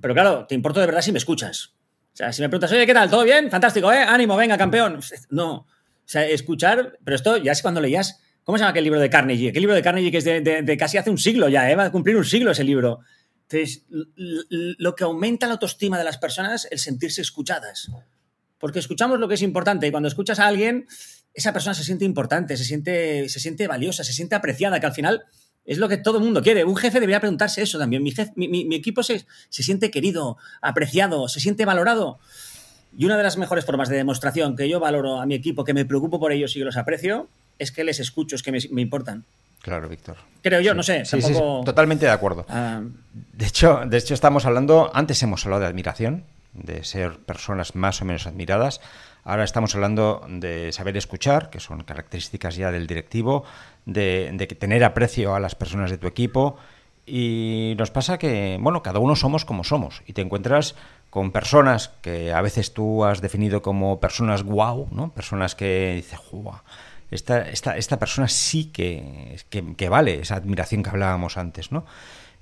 pero 0.00 0.14
claro, 0.14 0.46
te 0.48 0.54
importo 0.54 0.80
de 0.80 0.86
verdad 0.86 1.02
si 1.02 1.12
me 1.12 1.18
escuchas. 1.18 1.75
O 2.16 2.18
sea, 2.18 2.32
si 2.32 2.40
me 2.40 2.48
preguntas, 2.48 2.72
oye, 2.72 2.86
¿qué 2.86 2.94
tal? 2.94 3.10
¿Todo 3.10 3.24
bien? 3.24 3.50
Fantástico, 3.50 3.92
¿eh? 3.92 3.98
Ánimo, 3.98 4.38
venga, 4.38 4.56
campeón. 4.56 5.00
No. 5.28 5.52
O 5.52 5.66
sea, 6.06 6.26
escuchar, 6.26 6.96
pero 7.04 7.14
esto 7.14 7.36
ya 7.36 7.52
es 7.52 7.60
cuando 7.60 7.78
leías. 7.78 8.22
¿Cómo 8.42 8.56
se 8.56 8.62
llama 8.62 8.70
aquel 8.70 8.84
libro 8.84 8.98
de 8.98 9.10
Carnegie? 9.10 9.50
Aquel 9.50 9.60
libro 9.60 9.76
de 9.76 9.82
Carnegie 9.82 10.10
que 10.10 10.16
es 10.16 10.24
de, 10.24 10.76
casi 10.78 10.96
hace 10.96 11.10
un 11.10 11.18
siglo 11.18 11.50
ya, 11.50 11.70
¿eh? 11.70 11.76
Va 11.76 11.84
a 11.84 11.92
cumplir 11.92 12.16
un 12.16 12.24
siglo 12.24 12.52
ese 12.52 12.64
libro. 12.64 13.00
Entonces, 13.50 13.84
lo 13.88 14.94
que 14.94 15.04
aumenta 15.04 15.46
la 15.46 15.52
autoestima 15.52 15.98
de 15.98 16.04
las 16.04 16.16
personas 16.16 16.64
es 16.64 16.72
el 16.72 16.78
sentirse 16.78 17.20
escuchadas. 17.20 17.90
Porque 18.56 18.78
escuchamos 18.78 19.20
lo 19.20 19.28
que 19.28 19.34
es 19.34 19.42
importante 19.42 19.86
y 19.86 19.90
cuando 19.90 20.08
escuchas 20.08 20.38
a 20.38 20.46
alguien, 20.46 20.86
esa 21.34 21.52
persona 21.52 21.74
se 21.74 21.84
siente 21.84 22.06
importante, 22.06 22.56
se 22.56 22.64
siente, 22.64 23.28
se 23.28 23.40
siente 23.40 23.68
valiosa, 23.68 24.04
se 24.04 24.14
siente 24.14 24.36
apreciada, 24.36 24.80
que 24.80 24.86
al 24.86 24.94
final 24.94 25.22
es 25.66 25.78
lo 25.78 25.88
que 25.88 25.96
todo 25.96 26.18
el 26.18 26.24
mundo 26.24 26.42
quiere. 26.42 26.64
Un 26.64 26.76
jefe 26.76 27.00
debería 27.00 27.20
preguntarse 27.20 27.62
eso 27.62 27.78
también. 27.78 28.02
Mi, 28.02 28.74
equipo 28.74 29.02
se, 29.02 29.26
siente 29.50 29.90
querido, 29.90 30.38
apreciado, 30.62 31.28
se 31.28 31.40
siente 31.40 31.64
valorado. 31.64 32.18
Y 32.96 33.04
una 33.04 33.16
de 33.16 33.24
las 33.24 33.36
mejores 33.36 33.64
formas 33.64 33.88
de 33.88 33.96
demostración 33.96 34.56
que 34.56 34.68
yo 34.68 34.80
valoro 34.80 35.20
a 35.20 35.26
mi 35.26 35.34
equipo, 35.34 35.64
que 35.64 35.74
me 35.74 35.84
preocupo 35.84 36.20
por 36.20 36.32
ellos 36.32 36.54
y 36.56 36.60
que 36.60 36.64
los 36.64 36.76
aprecio, 36.76 37.28
es 37.58 37.72
que 37.72 37.84
les 37.84 38.00
escucho, 38.00 38.36
es 38.36 38.42
que 38.42 38.52
me, 38.52 38.80
importan. 38.80 39.24
Claro, 39.60 39.88
Víctor. 39.88 40.16
Creo 40.42 40.60
yo, 40.60 40.72
no 40.72 40.84
sé. 40.84 41.04
Sí, 41.04 41.18
totalmente 41.64 42.06
de 42.06 42.12
acuerdo. 42.12 42.46
Ah. 42.48 42.82
De, 43.32 43.46
hecho, 43.46 43.80
de 43.84 43.98
hecho, 43.98 44.14
estamos 44.14 44.46
hablando, 44.46 44.90
antes 44.94 45.22
hemos 45.22 45.44
hablado 45.44 45.62
de 45.62 45.66
admiración, 45.66 46.24
de 46.52 46.84
ser 46.84 47.18
personas 47.18 47.74
más 47.74 48.00
o 48.00 48.04
menos 48.04 48.26
admiradas. 48.26 48.80
Ahora 49.26 49.42
estamos 49.42 49.74
hablando 49.74 50.24
de 50.28 50.70
saber 50.70 50.96
escuchar, 50.96 51.50
que 51.50 51.58
son 51.58 51.82
características 51.82 52.54
ya 52.54 52.70
del 52.70 52.86
directivo, 52.86 53.42
de, 53.84 54.46
tener 54.56 54.84
aprecio 54.84 55.34
a 55.34 55.40
las 55.40 55.56
personas 55.56 55.90
de 55.90 55.98
tu 55.98 56.06
equipo. 56.06 56.56
Y 57.06 57.74
nos 57.76 57.90
pasa 57.90 58.18
que, 58.18 58.56
bueno, 58.60 58.84
cada 58.84 59.00
uno 59.00 59.16
somos 59.16 59.44
como 59.44 59.64
somos 59.64 60.02
y 60.06 60.12
te 60.12 60.22
encuentras 60.22 60.76
con 61.10 61.32
personas 61.32 61.88
que 62.02 62.32
a 62.32 62.40
veces 62.40 62.72
tú 62.72 63.04
has 63.04 63.20
definido 63.20 63.62
como 63.62 63.98
personas 63.98 64.44
guau, 64.44 64.86
¿no? 64.92 65.10
Personas 65.10 65.56
que 65.56 65.94
dices, 65.96 66.20
esta, 67.10 67.48
esta, 67.50 67.76
esta 67.76 67.98
persona 67.98 68.28
sí 68.28 68.66
que, 68.66 69.38
que, 69.50 69.74
que, 69.74 69.88
vale 69.88 70.20
esa 70.20 70.36
admiración 70.36 70.84
que 70.84 70.90
hablábamos 70.90 71.36
antes, 71.36 71.72
¿no? 71.72 71.84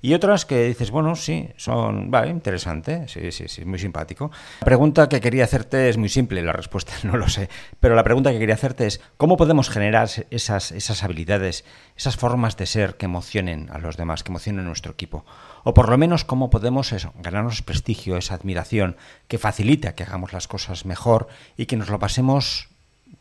Y 0.05 0.13
otras 0.13 0.45
que 0.45 0.67
dices, 0.67 0.91
bueno, 0.91 1.15
sí, 1.15 1.49
son, 1.57 2.11
interesante, 2.27 3.07
sí, 3.07 3.31
sí, 3.31 3.47
sí, 3.47 3.65
muy 3.65 3.79
simpático. 3.79 4.29
La 4.59 4.65
pregunta 4.65 5.09
que 5.09 5.19
quería 5.19 5.45
hacerte 5.45 5.89
es 5.89 5.97
muy 5.97 6.09
simple, 6.09 6.43
la 6.43 6.53
respuesta 6.53 6.93
no 7.03 7.17
lo 7.17 7.27
sé, 7.27 7.49
pero 7.79 7.95
la 7.95 8.03
pregunta 8.03 8.31
que 8.31 8.37
quería 8.37 8.53
hacerte 8.53 8.85
es, 8.85 9.01
¿cómo 9.17 9.35
podemos 9.35 9.67
generar 9.67 10.07
esas, 10.29 10.71
esas 10.73 11.03
habilidades, 11.03 11.65
esas 11.97 12.17
formas 12.17 12.55
de 12.55 12.67
ser 12.67 12.97
que 12.97 13.05
emocionen 13.05 13.67
a 13.71 13.79
los 13.79 13.97
demás, 13.97 14.21
que 14.21 14.31
emocionen 14.31 14.65
a 14.65 14.67
nuestro 14.67 14.91
equipo? 14.91 15.25
O 15.63 15.73
por 15.73 15.89
lo 15.89 15.97
menos, 15.97 16.23
¿cómo 16.23 16.51
podemos 16.51 16.91
eso, 16.91 17.11
ganarnos 17.23 17.63
prestigio, 17.63 18.17
esa 18.17 18.35
admiración 18.35 18.97
que 19.27 19.39
facilita 19.39 19.95
que 19.95 20.03
hagamos 20.03 20.33
las 20.33 20.47
cosas 20.47 20.85
mejor 20.85 21.29
y 21.57 21.65
que 21.65 21.77
nos 21.77 21.89
lo 21.89 21.97
pasemos 21.97 22.69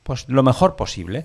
pues 0.03 0.29
lo 0.29 0.43
mejor 0.43 0.77
posible 0.77 1.25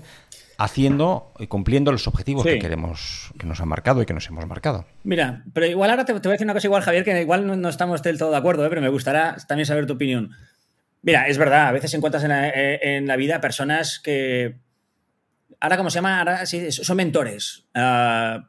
haciendo 0.60 1.32
y 1.38 1.46
cumpliendo 1.46 1.90
los 1.90 2.06
objetivos 2.06 2.44
que 2.44 2.58
queremos, 2.58 3.30
que 3.38 3.46
nos 3.46 3.60
han 3.62 3.68
marcado 3.68 4.02
y 4.02 4.06
que 4.06 4.12
nos 4.12 4.28
hemos 4.28 4.44
marcado. 4.46 4.84
Mira, 5.04 5.42
pero 5.54 5.64
igual 5.64 5.88
ahora 5.88 6.04
te, 6.04 6.12
voy 6.12 6.20
a 6.22 6.30
decir 6.32 6.46
una 6.46 6.52
cosa 6.52 6.66
igual, 6.66 6.82
Javier, 6.82 7.02
que 7.02 7.18
igual 7.18 7.60
no, 7.60 7.68
estamos 7.70 8.02
del 8.02 8.18
todo 8.18 8.30
de 8.30 8.36
acuerdo, 8.36 8.66
¿eh? 8.66 8.68
pero 8.68 8.82
me 8.82 8.90
gustaría 8.90 9.36
también 9.48 9.64
saber 9.64 9.86
tu 9.86 9.94
opinión. 9.94 10.32
Mira, 11.00 11.28
es 11.28 11.38
verdad, 11.38 11.68
a 11.68 11.72
veces 11.72 11.94
encuentras 11.94 12.24
en 12.24 12.28
la, 12.28 12.50
eh, 12.50 13.16
vida 13.16 13.40
personas 13.40 14.00
que, 14.00 14.58
ahora 15.60 15.78
como 15.78 15.88
se 15.88 15.94
llama, 15.94 16.18
ahora 16.18 16.44
sí, 16.44 16.70
son 16.70 16.96
mentores. 16.98 17.64
Uh, 17.74 18.44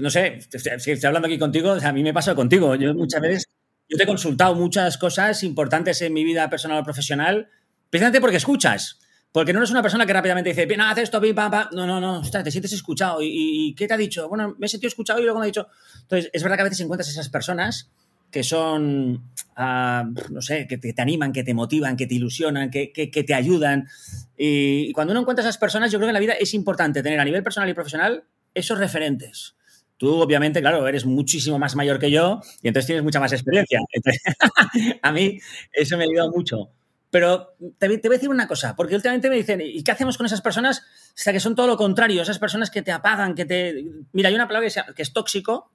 no 0.00 0.08
sé, 0.08 0.38
estoy 0.50 0.98
hablando 1.04 1.26
aquí 1.26 1.38
contigo, 1.38 1.72
a 1.72 1.92
mí 1.92 2.02
me 2.02 2.14
pasa 2.14 2.34
contigo. 2.34 2.76
Yo 2.76 2.94
muchas 2.94 3.20
veces, 3.20 3.48
yo 3.90 3.98
te 3.98 4.04
he 4.04 4.06
consultado 4.06 4.54
muchas 4.54 4.96
cosas 4.96 5.42
importantes 5.42 6.00
en 6.00 6.14
mi 6.14 6.24
vida 6.24 6.48
personal 6.48 6.78
o 6.78 6.82
profesional, 6.84 7.50
precisamente 7.90 8.22
porque 8.22 8.38
escuchas. 8.38 9.01
Porque 9.32 9.54
no 9.54 9.60
eres 9.60 9.70
una 9.70 9.80
persona 9.80 10.04
que 10.04 10.12
rápidamente 10.12 10.50
dice, 10.50 10.66
no, 10.76 10.84
haz 10.84 10.98
esto, 10.98 11.18
pim, 11.18 11.34
pam, 11.34 11.50
pam. 11.50 11.68
No, 11.72 11.86
no, 11.86 11.98
no, 11.98 12.20
ostras, 12.20 12.44
te 12.44 12.50
sientes 12.50 12.72
escuchado. 12.74 13.20
¿Y, 13.22 13.74
qué 13.74 13.88
te 13.88 13.94
ha 13.94 13.96
dicho? 13.96 14.28
Bueno, 14.28 14.54
me 14.58 14.66
he 14.66 14.68
sentido 14.68 14.88
escuchado 14.88 15.20
y 15.20 15.22
luego 15.22 15.38
me 15.38 15.44
ha 15.44 15.46
dicho. 15.46 15.68
Entonces, 16.02 16.30
es 16.34 16.42
verdad 16.42 16.56
que 16.56 16.60
a 16.60 16.64
veces 16.64 16.80
encuentras 16.80 17.08
esas 17.08 17.30
personas 17.30 17.90
que 18.30 18.42
son, 18.42 19.30
ah, 19.56 20.04
no 20.30 20.42
sé, 20.42 20.66
que 20.66 20.76
te, 20.76 20.94
animan, 21.00 21.32
que 21.32 21.44
te 21.44 21.54
motivan, 21.54 21.96
que 21.96 22.06
te 22.06 22.14
ilusionan, 22.14 22.70
que, 22.70 22.92
que, 22.92 23.06
te 23.24 23.34
ayudan. 23.34 23.88
Y, 24.36 24.92
cuando 24.92 25.12
uno 25.12 25.20
encuentra 25.20 25.42
esas 25.42 25.58
personas, 25.58 25.90
yo 25.90 25.98
creo 25.98 26.08
que 26.08 26.10
en 26.10 26.14
la 26.14 26.20
vida 26.20 26.34
es 26.34 26.52
importante 26.52 27.02
tener 27.02 27.18
a 27.18 27.24
nivel 27.24 27.42
personal 27.42 27.68
y 27.70 27.74
profesional 27.74 28.24
esos 28.54 28.78
referentes. 28.78 29.54
Tú, 29.96 30.14
obviamente, 30.14 30.60
claro, 30.60 30.86
eres 30.86 31.06
muchísimo 31.06 31.58
más 31.58 31.74
mayor 31.74 31.98
que 31.98 32.10
yo 32.10 32.40
y 32.62 32.68
entonces 32.68 32.86
tienes 32.86 33.04
mucha 33.04 33.20
más 33.20 33.32
experiencia. 33.32 33.80
a 35.02 35.12
mí 35.12 35.38
eso 35.72 35.96
me 35.96 36.04
ha 36.04 36.06
ayudado 36.06 36.30
mucho. 36.32 36.70
Pero 37.12 37.54
te, 37.78 37.88
voy 37.88 37.98
a 37.98 38.08
decir 38.08 38.30
una 38.30 38.48
cosa, 38.48 38.74
porque 38.74 38.94
últimamente 38.94 39.28
me 39.28 39.36
dicen, 39.36 39.60
¿y 39.60 39.84
qué 39.84 39.92
hacemos 39.92 40.16
con 40.16 40.24
esas 40.24 40.40
personas? 40.40 40.78
O 40.78 41.12
sea, 41.14 41.34
que 41.34 41.40
son 41.40 41.54
todo 41.54 41.66
lo 41.66 41.76
contrario, 41.76 42.22
esas 42.22 42.38
personas 42.38 42.70
que 42.70 42.80
te 42.80 42.90
apagan, 42.90 43.34
que 43.34 43.44
te... 43.44 43.84
Mira, 44.12 44.30
hay 44.30 44.34
una 44.34 44.48
palabra 44.48 44.66
que, 44.96 45.02
es 45.02 45.12
tóxico, 45.12 45.70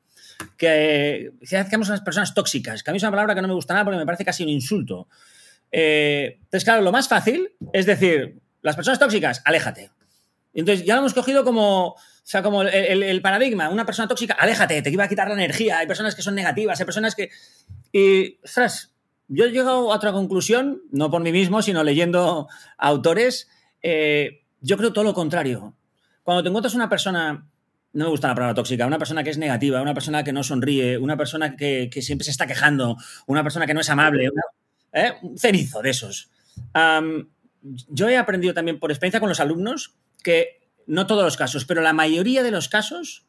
que 0.58 1.32
hacemos 1.56 1.89
unas 1.89 2.01
personas 2.01 2.34
tóxicas, 2.34 2.82
que 2.82 2.89
a 2.89 2.91
mí 2.91 2.98
es 2.98 3.03
una 3.03 3.12
palabra 3.12 3.36
que 3.36 3.44
no 3.44 3.48
me 3.48 3.53
gusta 3.53 3.75
nada 3.75 3.86
porque 3.86 4.00
me 4.00 4.06
parece 4.08 4.25
casi 4.25 4.41
un 4.41 4.50
insulto. 4.50 5.10
Eh, 5.72 6.39
entonces, 6.39 6.63
claro, 6.63 6.82
lo 6.82 6.91
más 6.91 7.08
fácil 7.08 7.51
es 7.72 7.86
decir, 7.86 8.39
las 8.63 8.75
personas 8.75 8.98
tóxicas, 8.98 9.44
aléjate. 9.46 9.91
Entonces, 10.56 10.88
ya 10.88 10.96
lo 10.96 11.01
hemos 11.01 11.13
cogido 11.13 11.44
como, 11.44 11.89
o 11.89 11.98
sea, 12.24 12.41
como 12.41 12.63
el, 12.63 13.03
el, 13.03 13.22
paradigma, 13.22 13.70
una 13.70 13.86
persona 13.86 14.08
tóxica, 14.08 14.34
aléjate, 14.34 14.82
te 14.82 14.89
iba 14.89 15.03
a 15.03 15.08
quitar 15.08 15.27
la 15.27 15.36
energía, 15.36 15.77
hay 15.77 15.86
personas 15.86 16.15
que 16.15 16.24
son 16.24 16.34
negativas, 16.34 16.79
hay 16.79 16.86
personas 16.88 17.13
que... 17.13 17.29
Y, 17.91 18.39
ostras, 18.44 18.96
yo 19.27 19.46
he 19.46 19.51
llegado 19.51 19.91
a 19.91 19.96
otra 19.96 20.12
conclusión, 20.12 20.81
no 20.91 21.12
por 21.12 21.22
mí 21.22 21.31
mismo, 21.31 21.62
sino 21.62 21.84
leyendo 21.84 22.48
autores. 22.77 23.50
Eh, 23.81 24.43
yo 24.62 24.77
creo 24.77 24.93
todo 24.93 25.03
lo 25.03 25.13
contrario. 25.13 25.75
Cuando 26.24 26.43
te 26.43 26.50
encuentras 26.50 26.75
una 26.75 26.89
persona, 26.89 27.48
no 27.93 28.05
me 28.05 28.12
gusta 28.12 28.29
la 28.29 28.36
palabra 28.36 28.55
tóxica, 28.55 28.86
una 28.86 28.98
persona 28.98 29.24
que 29.24 29.29
es 29.29 29.38
negativa, 29.38 29.81
una 29.81 29.93
persona 29.93 30.24
que 30.24 30.34
no 30.34 30.43
sonríe, 30.43 30.98
una 30.98 31.17
persona 31.17 31.55
que, 31.55 31.89
siempre 32.01 32.25
se 32.25 32.31
está 32.31 32.48
quejando, 32.48 32.98
una 33.25 33.43
persona 33.43 33.65
que 33.65 33.74
no 33.74 33.81
es 33.81 33.89
amable, 33.89 34.29
¿eh? 34.93 35.13
un 35.22 35.38
cenizo 35.38 35.81
de 35.81 35.89
esos. 35.89 36.29
yo 37.62 38.10
he 38.10 38.17
aprendido 38.17 38.53
también 38.53 38.79
por 38.79 38.91
experiencia 38.91 39.19
con 39.19 39.29
los 39.29 39.39
alumnos 39.39 39.96
que 40.24 40.69
no 40.86 41.05
todos 41.05 41.24
los 41.24 41.38
casos, 41.38 41.65
pero 41.65 41.81
la 41.81 41.93
mayoría 41.93 42.43
de 42.43 42.51
los 42.51 42.69
casos 42.69 43.25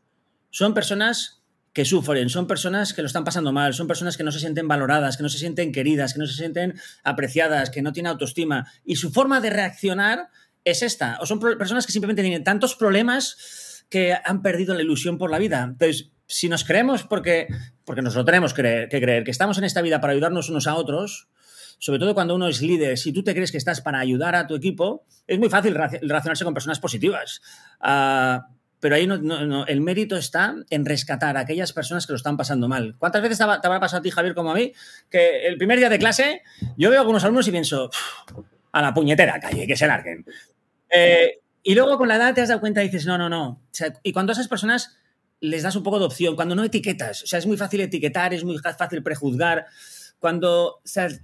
son 0.50 0.74
personas 0.74 1.37
que 1.78 1.84
sufren, 1.84 2.28
son 2.28 2.48
personas 2.48 2.92
que 2.92 3.02
lo 3.02 3.06
están 3.06 3.22
pasando 3.22 3.52
mal, 3.52 3.72
son 3.72 3.86
personas 3.86 4.16
que 4.16 4.24
no 4.24 4.32
se 4.32 4.40
sienten 4.40 4.66
valoradas, 4.66 5.16
que 5.16 5.22
no 5.22 5.28
se 5.28 5.38
sienten 5.38 5.70
queridas, 5.70 6.12
que 6.12 6.18
no 6.18 6.26
se 6.26 6.34
sienten 6.34 6.74
apreciadas, 7.04 7.70
que 7.70 7.82
no 7.82 7.92
tienen 7.92 8.10
autoestima. 8.10 8.66
Y 8.84 8.96
su 8.96 9.12
forma 9.12 9.40
de 9.40 9.50
reaccionar 9.50 10.28
es 10.64 10.82
esta. 10.82 11.18
O 11.20 11.26
son 11.26 11.38
personas 11.38 11.86
que 11.86 11.92
simplemente 11.92 12.22
tienen 12.22 12.42
tantos 12.42 12.74
problemas 12.74 13.84
que 13.88 14.12
han 14.24 14.42
perdido 14.42 14.74
la 14.74 14.82
ilusión 14.82 15.18
por 15.18 15.30
la 15.30 15.38
vida. 15.38 15.62
Entonces, 15.62 16.10
si 16.26 16.48
nos 16.48 16.64
creemos, 16.64 17.04
porque, 17.04 17.46
porque 17.84 18.02
nos 18.02 18.16
lo 18.16 18.24
tenemos 18.24 18.54
que 18.54 18.88
creer, 18.90 19.22
que 19.22 19.30
estamos 19.30 19.56
en 19.58 19.62
esta 19.62 19.80
vida 19.80 20.00
para 20.00 20.14
ayudarnos 20.14 20.50
unos 20.50 20.66
a 20.66 20.74
otros, 20.74 21.28
sobre 21.78 22.00
todo 22.00 22.12
cuando 22.12 22.34
uno 22.34 22.48
es 22.48 22.60
líder, 22.60 22.98
si 22.98 23.12
tú 23.12 23.22
te 23.22 23.34
crees 23.34 23.52
que 23.52 23.58
estás 23.58 23.80
para 23.82 24.00
ayudar 24.00 24.34
a 24.34 24.48
tu 24.48 24.56
equipo, 24.56 25.06
es 25.28 25.38
muy 25.38 25.48
fácil 25.48 25.76
relacionarse 25.76 26.44
con 26.44 26.54
personas 26.54 26.80
positivas. 26.80 27.40
Ah, 27.78 28.48
pero 28.80 28.94
ahí 28.94 29.06
no, 29.06 29.66
el 29.66 29.80
mérito 29.80 30.16
está 30.16 30.54
en 30.70 30.84
rescatar 30.84 31.36
a 31.36 31.40
aquellas 31.40 31.72
personas 31.72 32.06
que 32.06 32.12
lo 32.12 32.16
están 32.16 32.36
pasando 32.36 32.68
mal. 32.68 32.94
¿Cuántas 32.98 33.22
veces 33.22 33.38
te, 33.38 33.44
habrá 33.44 33.80
pasado 33.80 34.00
a 34.00 34.02
ti, 34.02 34.10
Javier, 34.10 34.34
como 34.34 34.52
a 34.52 34.54
mí, 34.54 34.72
que 35.10 35.46
el 35.46 35.56
primer 35.56 35.78
día 35.78 35.88
de 35.88 35.98
clase 35.98 36.42
yo 36.76 36.90
veo 36.90 36.98
a 36.98 37.02
algunos 37.02 37.24
alumnos 37.24 37.48
y 37.48 37.50
pienso, 37.50 37.90
a 38.72 38.82
la 38.82 38.94
puñetera 38.94 39.40
calle, 39.40 39.66
que 39.66 39.76
se 39.76 39.86
larguen. 39.86 40.24
Eh, 40.90 41.40
y 41.62 41.74
luego 41.74 41.98
con 41.98 42.08
la 42.08 42.16
edad 42.16 42.34
te 42.34 42.40
has 42.40 42.48
dado 42.48 42.60
cuenta 42.60 42.82
y 42.82 42.86
dices, 42.86 43.06
no, 43.06 43.18
no, 43.18 43.28
no. 43.28 43.62
y 44.02 44.12
cuando 44.12 44.32
a 44.32 44.34
esas 44.34 44.48
personas 44.48 44.96
les 45.40 45.62
das 45.62 45.76
un 45.76 45.82
poco 45.82 45.98
de 45.98 46.06
opción, 46.06 46.36
cuando 46.36 46.54
no 46.54 46.64
etiquetas, 46.64 47.22
o 47.22 47.26
sea, 47.26 47.38
es 47.38 47.46
muy 47.46 47.56
fácil 47.56 47.80
etiquetar, 47.80 48.34
es 48.34 48.44
muy 48.44 48.58
fácil 48.58 49.02
prejuzgar, 49.02 49.66
cuando 50.18 50.80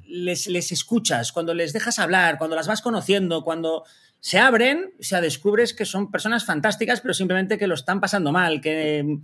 les, 0.07 0.47
les, 0.47 0.73
escuchas, 0.73 1.33
cuando 1.33 1.53
les 1.53 1.73
dejas 1.73 1.99
hablar, 1.99 2.39
cuando 2.39 2.55
las 2.55 2.69
vas 2.69 2.81
conociendo, 2.81 3.43
cuando 3.43 3.85
se 4.25 4.39
abren, 4.39 4.95
o 4.99 5.03
sea, 5.03 5.21
descubres 5.21 5.75
que 5.75 5.85
son 5.85 6.11
personas 6.11 6.47
fantásticas, 6.47 7.03
pero 7.03 7.13
simplemente 7.13 7.59
que 7.59 7.67
lo 7.67 7.75
están 7.75 8.01
pasando 8.01 8.33
mal, 8.33 8.63
que, 8.63 9.19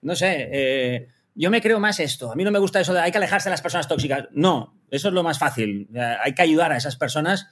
no 0.00 0.14
sé, 0.14 0.48
eh, 0.52 1.08
yo 1.34 1.50
me 1.50 1.60
creo 1.60 1.80
más 1.80 1.98
esto, 1.98 2.30
a 2.30 2.36
mí 2.36 2.44
no 2.44 2.52
me 2.52 2.60
gusta 2.60 2.78
eso 2.78 2.94
de 2.94 3.00
hay 3.00 3.10
que 3.10 3.18
alejarse 3.18 3.48
de 3.48 3.50
las 3.50 3.62
personas 3.62 3.88
tóxicas, 3.88 4.28
no, 4.30 4.80
eso 4.92 5.08
es 5.08 5.14
lo 5.14 5.24
más 5.24 5.40
fácil, 5.40 5.88
hay 6.22 6.34
que 6.34 6.42
ayudar 6.42 6.70
a 6.70 6.76
esas 6.76 6.94
personas 6.94 7.48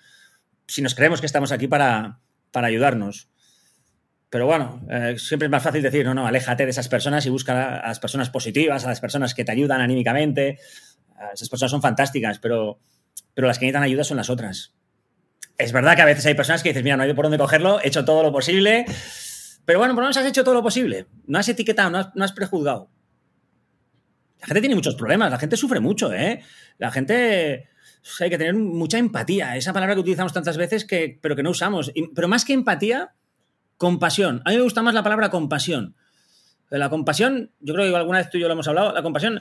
si 0.68 0.80
nos 0.80 0.94
creemos 0.94 1.18
que 1.18 1.26
estamos 1.26 1.50
aquí 1.50 1.66
para, 1.66 2.20
para 2.52 2.68
ayudarnos. 2.68 3.28
Pero 4.30 4.46
bueno, 4.46 4.86
eh, 4.88 5.16
siempre 5.18 5.46
es 5.46 5.50
más 5.50 5.64
fácil 5.64 5.82
decir, 5.82 6.04
no, 6.06 6.14
no, 6.14 6.28
aléjate 6.28 6.66
de 6.66 6.70
esas 6.70 6.86
personas 6.86 7.26
y 7.26 7.30
busca 7.30 7.80
a 7.80 7.88
las 7.88 7.98
personas 7.98 8.30
positivas, 8.30 8.84
a 8.84 8.88
las 8.88 9.00
personas 9.00 9.34
que 9.34 9.44
te 9.44 9.50
ayudan 9.50 9.80
anímicamente. 9.80 10.60
Esas 11.34 11.48
personas 11.48 11.72
son 11.72 11.82
fantásticas, 11.82 12.38
pero, 12.38 12.78
pero 13.34 13.48
las 13.48 13.58
que 13.58 13.66
necesitan 13.66 13.82
ayuda 13.82 14.04
son 14.04 14.18
las 14.18 14.30
otras. 14.30 14.72
Es 15.62 15.72
verdad 15.72 15.96
que 15.96 16.02
a 16.02 16.06
veces 16.06 16.26
hay 16.26 16.34
personas 16.34 16.62
que 16.62 16.70
dices, 16.70 16.82
mira, 16.82 16.96
no 16.96 17.02
hay 17.02 17.14
por 17.14 17.24
dónde 17.24 17.38
cogerlo, 17.38 17.80
he 17.80 17.88
hecho 17.88 18.04
todo 18.04 18.22
lo 18.22 18.32
posible. 18.32 18.84
Pero 19.64 19.78
bueno, 19.78 19.94
por 19.94 20.02
lo 20.02 20.06
menos 20.06 20.16
has 20.16 20.26
hecho 20.26 20.44
todo 20.44 20.54
lo 20.54 20.62
posible. 20.62 21.06
No 21.26 21.38
has 21.38 21.48
etiquetado, 21.48 21.90
no 21.90 22.24
has, 22.24 22.32
prejuzgado. 22.32 22.90
La 24.40 24.46
gente 24.46 24.60
tiene 24.60 24.74
muchos 24.74 24.96
problemas, 24.96 25.30
la 25.30 25.38
gente 25.38 25.56
sufre 25.56 25.80
mucho, 25.80 26.12
¿eh? 26.12 26.42
La 26.78 26.90
gente 26.90 27.68
hay 28.20 28.30
que 28.30 28.38
tener 28.38 28.54
mucha 28.54 28.98
empatía, 28.98 29.56
esa 29.56 29.72
palabra 29.72 29.94
que 29.94 30.00
utilizamos 30.00 30.32
tantas 30.32 30.56
veces, 30.56 30.84
que, 30.84 31.18
pero 31.22 31.36
que 31.36 31.44
no 31.44 31.50
usamos. 31.50 31.92
Pero 32.14 32.26
más 32.26 32.44
que 32.44 32.52
empatía, 32.52 33.14
Compasión. 33.82 34.42
A 34.44 34.50
mí 34.50 34.56
me 34.58 34.62
gusta 34.62 34.80
más 34.80 34.94
la 34.94 35.02
palabra 35.02 35.28
compasión. 35.28 35.96
La 36.70 36.88
compasión, 36.88 37.50
yo 37.58 37.74
creo 37.74 37.90
que 37.90 37.96
alguna 37.96 38.18
vez 38.18 38.30
tú 38.30 38.38
y 38.38 38.40
yo 38.40 38.46
lo 38.46 38.52
hemos 38.52 38.68
hablado, 38.68 38.92
la 38.92 39.02
compasión 39.02 39.40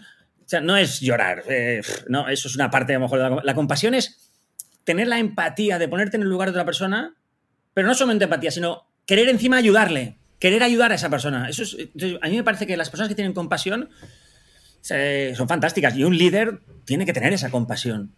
no 0.63 0.75
es 0.77 0.99
llorar, 0.99 1.43
eh, 1.47 1.83
no, 2.07 2.27
eso 2.27 2.47
es 2.47 2.55
una 2.55 2.71
parte 2.71 2.95
a 2.95 2.97
lo 2.97 3.05
mejor 3.05 3.19
de 3.19 3.29
la, 3.29 3.41
la 3.43 3.53
compasión 3.53 3.93
es 3.93 4.30
tener 4.83 5.07
la 5.07 5.19
empatía 5.19 5.79
de 5.79 5.87
ponerte 5.87 6.17
en 6.17 6.23
el 6.23 6.29
lugar 6.29 6.49
de 6.49 6.51
otra 6.51 6.65
persona, 6.65 7.15
pero 7.73 7.87
no 7.87 7.93
solamente 7.93 8.25
empatía, 8.25 8.51
sino 8.51 8.87
querer 9.05 9.29
encima 9.29 9.57
ayudarle, 9.57 10.17
querer 10.39 10.63
ayudar 10.63 10.91
a 10.91 10.95
esa 10.95 11.09
persona. 11.09 11.49
Eso 11.49 11.63
a 12.21 12.27
mí 12.27 12.35
me 12.35 12.43
parece 12.43 12.67
que 12.67 12.77
las 12.77 12.89
personas 12.89 13.09
que 13.09 13.15
tienen 13.15 13.33
compasión 13.33 13.89
son 14.81 15.47
fantásticas 15.47 15.95
y 15.95 16.03
un 16.03 16.17
líder 16.17 16.59
tiene 16.85 17.05
que 17.05 17.13
tener 17.13 17.33
esa 17.33 17.49
compasión. 17.49 18.13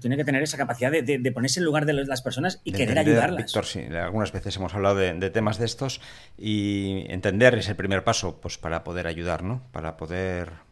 Tiene 0.00 0.16
que, 0.16 0.24
tener 0.24 0.42
esa 0.42 0.56
capacidad 0.56 0.92
de, 0.92 1.32
ponerse 1.32 1.58
en 1.58 1.64
lugar 1.64 1.84
de 1.84 1.92
las 1.92 2.22
personas 2.22 2.60
y 2.62 2.72
querer 2.72 2.98
ayudarlas. 2.98 3.46
Víctor, 3.46 3.64
sí, 3.64 3.80
algunas 3.80 4.30
veces 4.30 4.54
hemos 4.56 4.74
hablado 4.74 4.94
de, 4.96 5.30
temas 5.30 5.58
de 5.58 5.64
estos 5.64 6.00
y 6.36 7.04
entender 7.08 7.56
es 7.56 7.68
el 7.68 7.74
primer 7.74 8.04
paso 8.04 8.40
pues, 8.40 8.56
para 8.56 8.84
poder 8.84 9.08
ayudar, 9.08 9.42
¿no? 9.42 9.62
Para 9.72 9.96
poder 9.96 10.67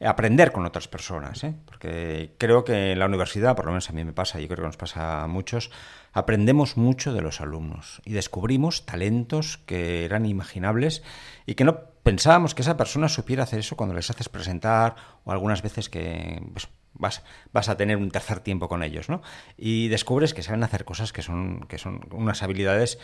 aprender 0.00 0.52
con 0.52 0.64
otras 0.66 0.88
personas, 0.88 1.44
¿eh? 1.44 1.54
porque 1.64 2.34
creo 2.38 2.64
que 2.64 2.92
en 2.92 2.98
la 2.98 3.06
universidad, 3.06 3.56
por 3.56 3.66
lo 3.66 3.72
menos 3.72 3.88
a 3.90 3.92
mí 3.92 4.04
me 4.04 4.12
pasa, 4.12 4.40
y 4.40 4.46
creo 4.46 4.58
que 4.58 4.66
nos 4.66 4.76
pasa 4.76 5.22
a 5.22 5.26
muchos, 5.26 5.70
aprendemos 6.12 6.76
mucho 6.76 7.12
de 7.12 7.20
los 7.20 7.40
alumnos 7.40 8.00
y 8.04 8.12
descubrimos 8.12 8.86
talentos 8.86 9.58
que 9.58 10.04
eran 10.04 10.26
imaginables 10.26 11.02
y 11.46 11.54
que 11.54 11.64
no 11.64 11.80
pensábamos 12.02 12.54
que 12.54 12.62
esa 12.62 12.76
persona 12.76 13.08
supiera 13.08 13.42
hacer 13.42 13.60
eso 13.60 13.76
cuando 13.76 13.94
les 13.94 14.10
haces 14.10 14.28
presentar 14.28 14.96
o 15.24 15.32
algunas 15.32 15.62
veces 15.62 15.88
que 15.88 16.42
pues, 16.52 16.68
vas, 16.92 17.22
vas 17.52 17.68
a 17.68 17.76
tener 17.76 17.96
un 17.96 18.10
tercer 18.10 18.40
tiempo 18.40 18.68
con 18.68 18.82
ellos, 18.82 19.08
¿no? 19.08 19.22
Y 19.56 19.88
descubres 19.88 20.34
que 20.34 20.42
saben 20.42 20.62
hacer 20.62 20.84
cosas 20.84 21.12
que 21.12 21.22
son, 21.22 21.66
que 21.66 21.78
son 21.78 22.00
unas 22.12 22.42
habilidades 22.42 22.98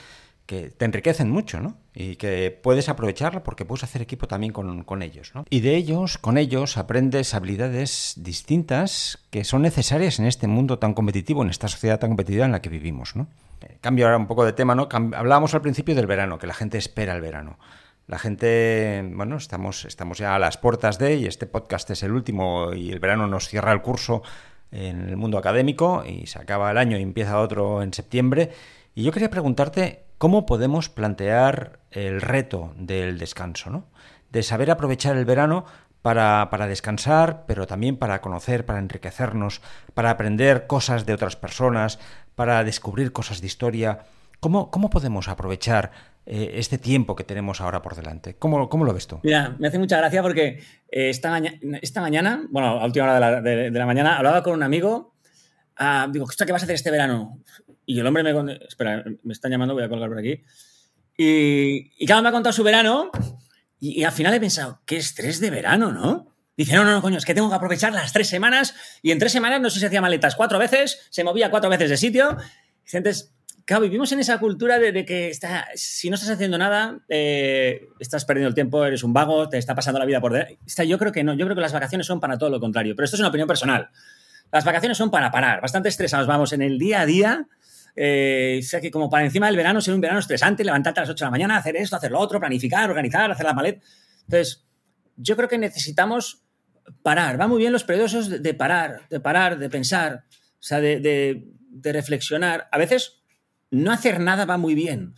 que 0.50 0.68
te 0.68 0.84
enriquecen 0.84 1.30
mucho, 1.30 1.60
¿no? 1.60 1.76
Y 1.94 2.16
que 2.16 2.50
puedes 2.50 2.88
aprovecharla 2.88 3.44
porque 3.44 3.64
puedes 3.64 3.84
hacer 3.84 4.02
equipo 4.02 4.26
también 4.26 4.52
con, 4.52 5.02
ellos, 5.02 5.30
¿no? 5.32 5.44
Y 5.48 5.60
de 5.60 5.76
ellos, 5.76 6.18
con 6.18 6.38
ellos, 6.38 6.76
aprendes 6.76 7.34
habilidades 7.34 8.14
distintas 8.16 9.20
que 9.30 9.44
son 9.44 9.62
necesarias 9.62 10.18
en 10.18 10.26
este 10.26 10.48
mundo 10.48 10.80
tan 10.80 10.92
competitivo, 10.92 11.44
en 11.44 11.50
esta 11.50 11.68
sociedad 11.68 12.00
tan 12.00 12.10
competitiva 12.10 12.46
en 12.46 12.50
la 12.50 12.60
que 12.60 12.68
vivimos, 12.68 13.14
¿no? 13.14 13.28
Eh, 13.60 13.78
cambio 13.80 14.06
ahora 14.06 14.16
un 14.16 14.26
poco 14.26 14.44
de 14.44 14.52
tema, 14.52 14.74
¿no? 14.74 14.88
hablábamos 14.90 15.54
al 15.54 15.60
principio 15.60 15.94
del 15.94 16.08
verano, 16.08 16.40
que 16.40 16.48
la 16.48 16.54
gente 16.54 16.78
espera 16.78 17.14
el 17.14 17.20
verano. 17.20 17.56
La 18.08 18.18
gente, 18.18 19.08
bueno, 19.14 19.36
estamos, 19.36 19.84
estamos 19.84 20.18
ya 20.18 20.34
a 20.34 20.40
las 20.40 20.56
puertas 20.56 20.98
de, 20.98 21.14
y 21.14 21.26
este 21.26 21.46
podcast 21.46 21.88
es 21.90 22.02
el 22.02 22.10
último, 22.10 22.72
y 22.74 22.90
el 22.90 22.98
verano 22.98 23.28
nos 23.28 23.46
cierra 23.46 23.70
el 23.70 23.82
curso 23.82 24.24
en 24.72 25.10
el 25.10 25.16
mundo 25.16 25.38
académico, 25.38 26.02
y 26.04 26.26
se 26.26 26.40
acaba 26.40 26.72
el 26.72 26.78
año 26.78 26.98
y 26.98 27.02
empieza 27.02 27.38
otro 27.38 27.84
en 27.84 27.94
septiembre. 27.94 28.50
Y 28.96 29.04
yo 29.04 29.12
quería 29.12 29.30
preguntarte 29.30 30.09
cómo 30.20 30.44
podemos 30.44 30.90
plantear 30.90 31.78
el 31.90 32.20
reto 32.20 32.74
del 32.76 33.16
descanso, 33.16 33.70
¿no? 33.70 33.86
De 34.30 34.42
saber 34.42 34.70
aprovechar 34.70 35.16
el 35.16 35.24
verano 35.24 35.64
para, 36.02 36.50
para, 36.50 36.66
descansar, 36.66 37.44
pero 37.46 37.66
también 37.66 37.96
para 37.96 38.20
conocer, 38.20 38.66
para 38.66 38.80
enriquecernos, 38.80 39.62
para 39.94 40.10
aprender 40.10 40.66
cosas 40.66 41.06
de 41.06 41.14
otras 41.14 41.36
personas, 41.36 41.98
para 42.34 42.62
descubrir 42.64 43.12
cosas 43.12 43.40
de 43.40 43.46
historia. 43.46 44.00
¿Cómo, 44.40 44.70
cómo 44.70 44.90
podemos 44.90 45.26
aprovechar 45.28 45.90
eh, 46.26 46.50
este 46.56 46.76
tiempo 46.76 47.16
que 47.16 47.24
tenemos 47.24 47.62
ahora 47.62 47.80
por 47.80 47.96
delante. 47.96 48.34
¿Cómo, 48.34 48.68
¿Cómo, 48.68 48.84
lo 48.84 48.92
ves 48.92 49.06
tú? 49.06 49.20
Mira, 49.22 49.56
me 49.58 49.68
hace 49.68 49.78
mucha 49.78 49.96
gracia 49.96 50.20
porque 50.20 50.62
eh, 50.90 51.08
esta, 51.08 51.30
mañana, 52.02 52.44
bueno, 52.50 52.68
a 52.78 52.84
última 52.84 53.06
hora 53.06 53.40
de 53.40 53.70
la, 53.70 53.86
mañana, 53.86 54.18
hablaba 54.18 54.42
con 54.42 54.52
un 54.52 54.62
amigo. 54.62 55.14
Ah, 55.76 56.08
digo, 56.12 56.26
¿qué 56.26 56.52
vas 56.52 56.62
a 56.62 56.64
hacer 56.66 56.74
este 56.74 56.90
verano? 56.90 57.38
Y 57.90 57.98
el 57.98 58.06
hombre 58.06 58.22
me... 58.22 58.52
Espera, 58.68 59.04
me 59.24 59.32
están 59.32 59.50
llamando, 59.50 59.74
voy 59.74 59.82
a 59.82 59.88
colgar 59.88 60.08
por 60.08 60.18
aquí. 60.18 60.44
Y, 61.16 61.90
y 61.98 62.06
claro, 62.06 62.22
me 62.22 62.28
ha 62.28 62.32
contado 62.32 62.52
su 62.52 62.62
verano 62.62 63.10
y, 63.80 64.04
al 64.04 64.12
final 64.12 64.32
he 64.32 64.38
pensado, 64.38 64.80
qué 64.86 64.96
estrés 64.96 65.40
de 65.40 65.50
verano, 65.50 65.90
¿no? 65.90 66.36
Dice, 66.56 66.76
no, 66.76 66.84
no, 66.84 66.92
no, 66.92 67.02
coño, 67.02 67.18
es 67.18 67.24
que 67.24 67.34
tengo 67.34 67.48
que 67.48 67.56
aprovechar 67.56 67.92
las 67.92 68.12
tres 68.12 68.28
semanas 68.28 68.76
y 69.02 69.10
en 69.10 69.18
tres 69.18 69.32
semanas 69.32 69.60
no 69.60 69.70
sé 69.70 69.80
si 69.80 69.86
hacía 69.86 70.00
maletas 70.00 70.36
cuatro 70.36 70.60
veces, 70.60 71.00
se 71.10 71.24
movía 71.24 71.50
cuatro 71.50 71.68
veces 71.68 71.90
de 71.90 71.96
sitio. 71.96 72.36
Entonces, 72.92 73.34
Claro, 73.64 73.82
vivimos 73.82 74.10
en 74.10 74.18
esa 74.18 74.38
cultura 74.38 74.78
de, 74.78 75.04
que 75.04 75.28
está, 75.28 75.68
si 75.74 76.10
no 76.10 76.14
estás 76.14 76.30
haciendo 76.30 76.58
nada, 76.58 76.98
eh, 77.08 77.88
estás 78.00 78.24
perdiendo 78.24 78.48
el 78.48 78.54
tiempo, 78.54 78.84
eres 78.84 79.04
un 79.04 79.12
vago, 79.12 79.48
te 79.48 79.58
está 79.58 79.76
pasando 79.76 80.00
la 80.00 80.06
vida 80.06 80.20
por 80.20 80.32
delante. 80.32 80.58
Yo 80.88 80.98
creo 80.98 81.12
que 81.12 81.22
no, 81.22 81.34
yo 81.34 81.44
creo 81.44 81.54
que 81.54 81.62
las 81.62 81.72
vacaciones 81.72 82.06
son 82.06 82.18
para 82.18 82.36
todo 82.36 82.50
lo 82.50 82.58
contrario, 82.58 82.96
pero 82.96 83.04
esto 83.04 83.16
es 83.16 83.20
una 83.20 83.28
opinión 83.28 83.46
personal. 83.46 83.90
Las 84.50 84.64
vacaciones 84.64 84.98
son 84.98 85.12
para 85.12 85.30
parar, 85.30 85.60
bastante 85.60 85.88
estresados 85.88 86.26
vamos 86.26 86.52
en 86.52 86.62
el 86.62 86.78
día 86.78 87.02
a 87.02 87.06
día. 87.06 87.46
Eh, 87.96 88.60
o 88.60 88.66
sea 88.66 88.80
que 88.80 88.90
como 88.90 89.10
para 89.10 89.24
encima 89.24 89.46
del 89.46 89.56
verano 89.56 89.80
ser 89.80 89.94
un 89.94 90.00
verano 90.00 90.20
estresante, 90.20 90.64
levantarte 90.64 91.00
a 91.00 91.02
las 91.02 91.10
8 91.10 91.24
de 91.24 91.26
la 91.26 91.30
mañana, 91.30 91.56
hacer 91.56 91.76
esto, 91.76 91.96
hacer 91.96 92.10
lo 92.10 92.18
otro, 92.18 92.40
planificar, 92.40 92.88
organizar, 92.88 93.30
hacer 93.30 93.46
la 93.46 93.54
maleta. 93.54 93.84
Entonces, 94.22 94.66
yo 95.16 95.36
creo 95.36 95.48
que 95.48 95.58
necesitamos 95.58 96.44
parar. 97.02 97.40
Va 97.40 97.46
muy 97.46 97.58
bien 97.58 97.72
los 97.72 97.84
periodos 97.84 98.42
de, 98.42 98.54
parar, 98.54 99.02
de 99.08 99.20
parar, 99.20 99.58
de 99.58 99.68
pensar, 99.70 100.24
o 100.28 100.62
sea, 100.62 100.80
de, 100.80 101.44
de 101.70 101.92
reflexionar. 101.92 102.68
A 102.72 102.78
veces 102.78 103.22
no 103.70 103.92
hacer 103.92 104.20
nada 104.20 104.44
va 104.44 104.56
muy 104.56 104.74
bien, 104.74 105.14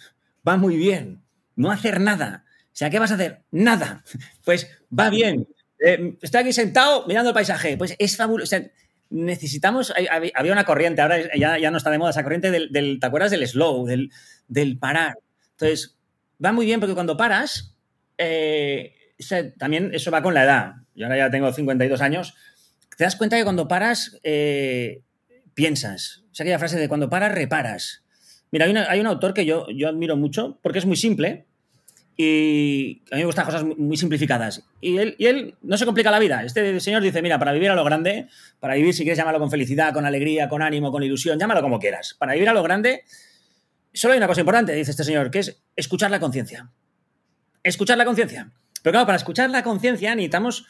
va 0.46 0.56
muy 0.56 0.76
bien. 0.76 1.22
No 1.54 1.70
hacer 1.70 2.00
nada. 2.00 2.44
O 2.72 2.74
sea, 2.74 2.90
¿qué 2.90 2.98
vas 2.98 3.10
a 3.10 3.14
hacer? 3.14 3.42
Nada. 3.50 4.04
Pues 4.44 4.68
va 4.98 5.10
bien. 5.10 5.46
Eh, 5.78 6.16
estoy 6.20 6.40
aquí 6.40 6.52
sentado 6.52 7.06
mirando 7.06 7.30
el 7.30 7.34
paisaje. 7.34 7.76
Pues 7.76 7.94
es 7.98 8.16
fabuloso. 8.16 8.44
O 8.44 8.46
sea, 8.46 8.70
necesitamos. 9.12 9.92
Había 10.34 10.52
una 10.52 10.64
corriente, 10.64 11.02
ahora 11.02 11.18
ya, 11.36 11.58
ya 11.58 11.70
no 11.70 11.76
está 11.76 11.90
de 11.90 11.98
moda 11.98 12.10
esa 12.10 12.22
corriente 12.22 12.50
del, 12.50 12.98
¿te 13.00 13.06
acuerdas? 13.06 13.30
Del 13.30 13.46
slow, 13.46 13.86
del, 13.86 14.10
del 14.48 14.78
parar. 14.78 15.18
Entonces, 15.52 15.96
va 16.44 16.52
muy 16.52 16.66
bien 16.66 16.80
porque 16.80 16.94
cuando 16.94 17.16
paras, 17.16 17.76
eh, 18.18 18.94
también 19.58 19.90
eso 19.94 20.10
va 20.10 20.22
con 20.22 20.34
la 20.34 20.44
edad. 20.44 20.72
Yo 20.94 21.06
ahora 21.06 21.18
ya 21.18 21.30
tengo 21.30 21.52
52 21.52 22.00
años. 22.00 22.34
Te 22.96 23.04
das 23.04 23.16
cuenta 23.16 23.36
que 23.36 23.44
cuando 23.44 23.68
paras, 23.68 24.18
eh, 24.22 25.02
piensas. 25.54 26.24
O 26.30 26.34
sea, 26.34 26.44
aquella 26.44 26.58
frase 26.58 26.78
de 26.78 26.88
cuando 26.88 27.10
paras, 27.10 27.32
reparas. 27.32 28.02
Mira, 28.50 28.66
hay, 28.88 29.00
un 29.00 29.06
autor 29.06 29.32
que 29.32 29.46
yo, 29.46 29.66
yo 29.70 29.88
admiro 29.88 30.16
mucho 30.16 30.58
porque 30.62 30.78
es 30.78 30.86
muy 30.86 30.96
simple 30.96 31.46
y 32.24 33.02
a 33.10 33.16
mí 33.16 33.22
me 33.22 33.26
gustan 33.26 33.44
cosas 33.44 33.64
muy 33.64 33.96
simplificadas. 33.96 34.62
Y 34.80 34.96
él, 34.98 35.56
no 35.62 35.76
se 35.76 35.84
complica 35.84 36.10
la 36.10 36.20
vida. 36.20 36.44
Este 36.44 36.78
señor 36.78 37.02
dice, 37.02 37.20
mira, 37.20 37.38
para 37.38 37.52
vivir 37.52 37.70
a 37.70 37.74
lo 37.74 37.84
grande, 37.84 38.28
para 38.60 38.74
vivir, 38.74 38.94
si 38.94 39.02
quieres 39.02 39.18
llamarlo 39.18 39.40
con 39.40 39.50
felicidad, 39.50 39.92
con 39.92 40.06
alegría, 40.06 40.48
con 40.48 40.62
ánimo, 40.62 40.92
con 40.92 41.02
ilusión, 41.02 41.38
llámalo 41.38 41.62
como 41.62 41.80
quieras. 41.80 42.14
Para 42.18 42.34
vivir 42.34 42.48
a 42.48 42.52
lo 42.52 42.62
grande, 42.62 43.02
solo 43.92 44.12
hay 44.12 44.18
una 44.18 44.28
cosa 44.28 44.40
importante, 44.40 44.72
dice 44.72 44.92
este 44.92 45.02
señor, 45.02 45.30
que 45.32 45.40
es 45.40 45.62
escuchar 45.74 46.12
la 46.12 46.20
conciencia. 46.20 46.70
Escuchar 47.64 47.98
la 47.98 48.04
conciencia. 48.04 48.52
Pero 48.82 48.92
claro, 48.92 49.06
para 49.06 49.16
escuchar 49.16 49.50
la 49.50 49.64
conciencia 49.64 50.14
necesitamos 50.14 50.66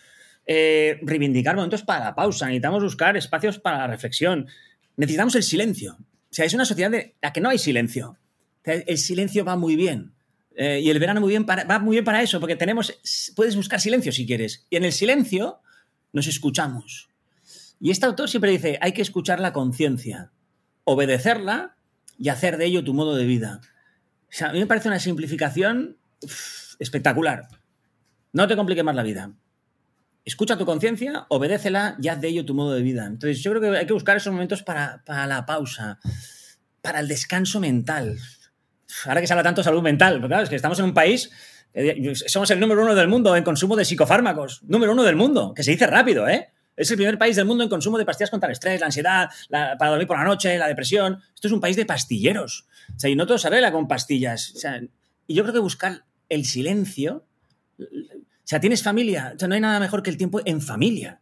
eh, 0.46 1.00
reivindicar 1.02 1.54
momentos 1.54 1.82
para 1.82 2.04
la 2.04 2.14
pausa, 2.14 2.46
necesitamos 2.46 2.82
buscar 2.82 3.16
espacios 3.16 3.58
para 3.58 3.78
la 3.78 3.86
reflexión, 3.88 4.48
necesitamos 4.96 5.34
el 5.34 5.42
silencio. 5.42 5.96
O 5.98 6.34
sea, 6.34 6.46
es 6.46 6.54
una 6.54 6.64
sociedad 6.64 6.94
en 6.94 7.12
la 7.20 7.32
que 7.32 7.40
no 7.42 7.50
hay 7.50 7.58
silencio. 7.58 8.16
El 8.64 8.96
silencio 8.96 9.44
va 9.44 9.56
muy 9.56 9.76
bien. 9.76 10.12
Eh, 10.56 10.80
y 10.80 10.90
el 10.90 10.98
verano 10.98 11.20
muy 11.20 11.30
bien 11.30 11.46
va 11.46 11.78
muy 11.78 11.96
bien 11.96 12.04
para 12.04 12.22
eso, 12.22 12.40
porque 12.40 12.56
tenemos, 12.56 12.94
puedes 13.34 13.56
buscar 13.56 13.80
silencio 13.80 14.12
si 14.12 14.26
quieres. 14.26 14.66
Y 14.70 14.76
en 14.76 14.84
el 14.84 14.92
silencio 14.92 15.60
nos 16.12 16.26
escuchamos. 16.26 17.08
Y 17.80 17.90
este 17.90 18.06
autor 18.06 18.28
siempre 18.28 18.50
dice, 18.50 18.78
hay 18.80 18.92
que 18.92 19.02
escuchar 19.02 19.40
la 19.40 19.52
conciencia, 19.52 20.30
obedecerla 20.84 21.76
y 22.18 22.28
hacer 22.28 22.56
de 22.56 22.66
ello 22.66 22.84
tu 22.84 22.94
modo 22.94 23.16
de 23.16 23.24
vida. 23.24 23.60
O 23.64 24.34
sea, 24.34 24.50
a 24.50 24.52
mí 24.52 24.60
me 24.60 24.66
parece 24.66 24.88
una 24.88 25.00
simplificación 25.00 25.96
espectacular. 26.78 27.48
No 28.32 28.46
te 28.46 28.56
complique 28.56 28.82
más 28.82 28.94
la 28.94 29.02
vida. 29.02 29.32
Escucha 30.24 30.56
tu 30.56 30.64
conciencia, 30.64 31.26
obedécela 31.28 31.96
y 32.00 32.08
haz 32.08 32.20
de 32.20 32.28
ello 32.28 32.44
tu 32.44 32.54
modo 32.54 32.72
de 32.72 32.82
vida. 32.82 33.06
Entonces, 33.06 33.42
yo 33.42 33.50
creo 33.50 33.60
que 33.60 33.78
hay 33.78 33.86
que 33.86 33.92
buscar 33.92 34.16
esos 34.16 34.32
momentos 34.32 34.62
para, 34.62 35.02
para 35.04 35.26
la 35.26 35.44
pausa, 35.44 35.98
para 36.80 37.00
el 37.00 37.08
descanso 37.08 37.58
mental. 37.58 38.18
Ahora 39.06 39.20
que 39.20 39.26
se 39.26 39.32
habla 39.32 39.42
tanto 39.42 39.60
de 39.60 39.64
salud 39.64 39.82
mental, 39.82 40.14
porque 40.14 40.28
claro, 40.28 40.42
es 40.44 40.48
que 40.48 40.56
estamos 40.56 40.78
en 40.78 40.86
un 40.86 40.94
país, 40.94 41.30
eh, 41.74 42.12
somos 42.26 42.50
el 42.50 42.60
número 42.60 42.82
uno 42.82 42.94
del 42.94 43.08
mundo 43.08 43.34
en 43.36 43.44
consumo 43.44 43.76
de 43.76 43.84
psicofármacos, 43.84 44.62
número 44.64 44.92
uno 44.92 45.02
del 45.02 45.16
mundo, 45.16 45.54
que 45.54 45.62
se 45.62 45.70
dice 45.70 45.86
rápido, 45.86 46.28
¿eh? 46.28 46.50
Es 46.76 46.90
el 46.90 46.96
primer 46.96 47.18
país 47.18 47.36
del 47.36 47.44
mundo 47.44 47.62
en 47.64 47.70
consumo 47.70 47.98
de 47.98 48.04
pastillas 48.04 48.30
contra 48.30 48.48
el 48.48 48.52
estrés, 48.52 48.80
la 48.80 48.86
ansiedad, 48.86 49.28
para 49.50 49.90
dormir 49.90 50.06
por 50.06 50.16
la 50.16 50.24
noche, 50.24 50.56
la 50.58 50.68
depresión. 50.68 51.18
Esto 51.34 51.48
es 51.48 51.52
un 51.52 51.60
país 51.60 51.76
de 51.76 51.84
pastilleros. 51.84 52.66
O 52.96 52.98
sea, 52.98 53.10
y 53.10 53.16
no 53.16 53.26
todo 53.26 53.38
se 53.38 53.48
arregla 53.48 53.72
con 53.72 53.86
pastillas. 53.86 54.52
O 54.56 54.58
sea, 54.58 54.80
y 55.26 55.34
yo 55.34 55.42
creo 55.42 55.52
que 55.52 55.60
buscar 55.60 56.04
el 56.30 56.46
silencio. 56.46 57.26
O 57.78 57.84
sea, 58.44 58.58
tienes 58.58 58.82
familia. 58.82 59.32
O 59.36 59.38
sea, 59.38 59.48
no 59.48 59.54
hay 59.54 59.60
nada 59.60 59.80
mejor 59.80 60.02
que 60.02 60.10
el 60.10 60.16
tiempo 60.16 60.40
en 60.44 60.62
familia. 60.62 61.20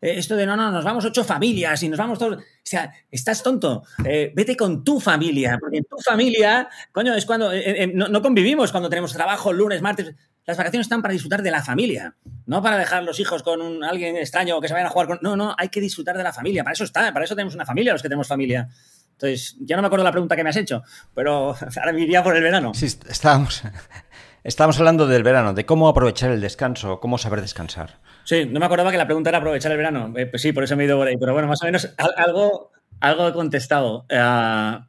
Eh, 0.00 0.14
esto 0.18 0.36
de 0.36 0.46
no, 0.46 0.56
no, 0.56 0.70
nos 0.70 0.84
vamos 0.84 1.04
ocho 1.04 1.24
familias 1.24 1.82
y 1.82 1.88
nos 1.88 1.98
vamos 1.98 2.18
todos. 2.18 2.38
O 2.38 2.42
sea, 2.62 2.92
estás 3.10 3.42
tonto. 3.42 3.84
Eh, 4.04 4.32
vete 4.34 4.56
con 4.56 4.84
tu 4.84 5.00
familia, 5.00 5.58
porque 5.60 5.78
en 5.78 5.84
tu 5.84 5.96
familia, 5.98 6.68
coño, 6.92 7.14
es 7.14 7.26
cuando. 7.26 7.52
Eh, 7.52 7.90
no, 7.94 8.08
no, 8.08 8.22
convivimos 8.22 8.70
cuando 8.70 8.88
tenemos 8.88 9.12
trabajo 9.12 9.52
lunes, 9.52 9.82
martes. 9.82 10.14
Las 10.46 10.56
vacaciones 10.56 10.86
están 10.86 11.02
para 11.02 11.12
disfrutar 11.12 11.42
de 11.42 11.50
la 11.50 11.62
familia, 11.62 12.14
no 12.46 12.62
para 12.62 12.78
dejar 12.78 13.02
los 13.02 13.20
hijos 13.20 13.42
con 13.42 13.84
alguien 13.84 14.16
extraño 14.16 14.62
que 14.62 14.68
se 14.68 14.72
vayan 14.72 14.86
a 14.86 14.90
jugar 14.90 15.08
con. 15.08 15.18
No, 15.20 15.36
no, 15.36 15.54
hay 15.58 15.68
que 15.68 15.80
disfrutar 15.80 16.16
de 16.16 16.22
la 16.22 16.32
familia. 16.32 16.64
Para 16.64 16.72
eso 16.72 16.84
está, 16.84 17.12
para 17.12 17.24
eso 17.24 17.34
tenemos 17.34 17.54
una 17.54 17.66
familia, 17.66 17.92
los 17.92 18.00
que 18.00 18.08
tenemos 18.08 18.28
familia. 18.28 18.68
Entonces, 19.12 19.56
ya 19.60 19.74
no 19.74 19.82
me 19.82 19.86
acuerdo 19.86 20.04
la 20.04 20.12
pregunta 20.12 20.36
que 20.36 20.44
me 20.44 20.50
has 20.50 20.56
hecho, 20.56 20.84
pero 21.12 21.54
ahora 21.76 21.92
me 21.92 22.22
por 22.22 22.36
el 22.36 22.42
verano. 22.42 22.72
Sí, 22.72 22.86
estábamos, 22.86 23.62
estábamos 24.44 24.78
hablando 24.78 25.08
del 25.08 25.24
verano, 25.24 25.54
de 25.54 25.66
cómo 25.66 25.88
aprovechar 25.88 26.30
el 26.30 26.40
descanso, 26.40 27.00
cómo 27.00 27.18
saber 27.18 27.40
descansar. 27.40 27.98
Sí, 28.28 28.44
no 28.44 28.60
me 28.60 28.66
acordaba 28.66 28.90
que 28.90 28.98
la 28.98 29.06
pregunta 29.06 29.30
era 29.30 29.38
aprovechar 29.38 29.72
el 29.72 29.78
verano. 29.78 30.12
Eh, 30.14 30.26
pues 30.26 30.42
sí, 30.42 30.52
por 30.52 30.62
eso 30.62 30.76
me 30.76 30.82
he 30.82 30.86
ido 30.86 30.98
por 30.98 31.08
ahí. 31.08 31.16
Pero 31.16 31.32
bueno, 31.32 31.48
más 31.48 31.62
o 31.62 31.64
menos 31.64 31.94
algo, 31.96 32.72
algo 33.00 33.26
he 33.26 33.32
contestado. 33.32 34.04
Uh, 34.10 34.84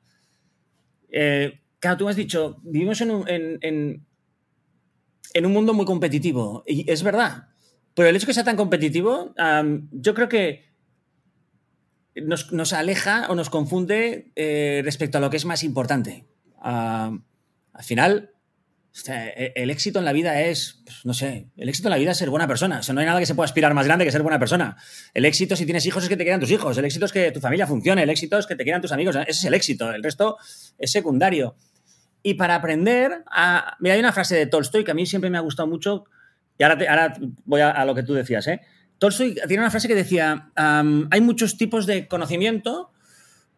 claro, 1.80 1.98
tú 1.98 2.04
me 2.04 2.12
has 2.12 2.18
dicho, 2.18 2.58
vivimos 2.64 3.00
en 3.00 4.04
un 5.46 5.54
mundo 5.54 5.74
muy 5.74 5.86
competitivo. 5.86 6.66
Y 6.68 6.92
es 6.92 7.02
verdad. 7.02 7.48
Pero 7.94 8.10
el 8.10 8.16
hecho 8.18 8.26
de 8.26 8.32
que 8.32 8.34
sea 8.34 8.44
tan 8.44 8.58
competitivo, 8.58 9.34
yo 9.92 10.14
creo 10.14 10.28
que 10.28 10.66
nos, 12.16 12.74
aleja 12.74 13.28
o 13.30 13.36
nos 13.36 13.50
confunde 13.50 14.34
respecto 14.84 15.18
a 15.18 15.22
lo 15.22 15.30
que 15.30 15.38
es 15.38 15.46
más 15.46 15.64
importante. 15.64 16.28
al 16.62 17.24
final, 17.84 18.34
e, 19.08 19.54
el 19.56 19.70
éxito 19.70 20.00
en 20.00 20.06
la 20.06 20.14
vida 20.14 20.42
es, 20.42 20.82
pues, 20.84 21.06
no 21.06 21.14
sé, 21.14 21.48
el 21.58 21.70
éxito 21.70 21.88
en 21.88 21.92
la 21.92 21.98
vida 21.98 22.12
es 22.12 22.18
ser 22.18 22.30
buena 22.30 22.48
persona. 22.48 22.82
O 22.88 22.94
no 22.94 23.00
hay 23.00 23.06
nada 23.06 23.20
que 23.20 23.26
se 23.26 23.36
pueda 23.36 23.46
aspirar 23.46 23.74
más 23.74 23.86
grande 23.86 24.06
que 24.06 24.12
ser 24.12 24.22
buena 24.22 24.40
persona. 24.40 24.78
El 25.14 25.26
éxito, 25.26 25.56
si 25.56 25.66
tienes 25.66 25.86
hijos, 25.86 26.04
es 26.04 26.10
que 26.10 26.18
te 26.18 26.26
quedan 26.26 26.40
tus 26.40 26.52
hijos. 26.52 26.78
El 26.78 26.86
éxito 26.86 27.06
es 27.06 27.12
que 27.12 27.32
tu 27.32 27.40
familia 27.40 27.68
funcione. 27.68 28.04
El 28.04 28.10
éxito 28.10 28.38
es 28.38 28.48
que 28.48 28.56
te 28.56 28.66
quedan 28.66 28.82
tus 28.82 28.92
amigos. 28.92 29.16
Ese 29.16 29.32
es 29.32 29.46
el 29.46 29.54
éxito. 29.54 29.92
El 29.92 30.04
resto 30.04 30.38
es 30.78 30.92
secundario. 30.92 31.56
Y 32.22 32.34
para 32.34 32.56
aprender, 32.56 33.24
a... 33.32 33.78
mira, 33.80 33.96
hay 33.96 34.00
una 34.00 34.12
frase 34.12 34.36
de 34.36 34.46
Tolstoy 34.46 34.84
que 34.84 34.92
a 34.92 34.94
mí 34.94 35.06
siempre 35.06 35.30
me 35.30 35.38
ha 35.38 35.42
gustado 35.42 35.68
mucho, 35.68 36.06
y 36.58 36.64
ahora, 36.64 36.78
ahora 36.90 37.18
voy 37.46 37.62
a, 37.62 37.86
lo 37.86 37.96
que 37.96 38.04
tú 38.04 38.14
decías. 38.14 38.46
¿eh? 38.48 38.60
Tolstoy 38.98 39.36
tiene 39.48 39.64
una 39.64 39.72
frase 39.72 39.88
que 39.88 39.96
decía, 39.96 40.52
hay 40.56 41.22
muchos 41.22 41.58
tipos 41.58 41.86
de 41.86 42.08
conocimiento, 42.08 42.92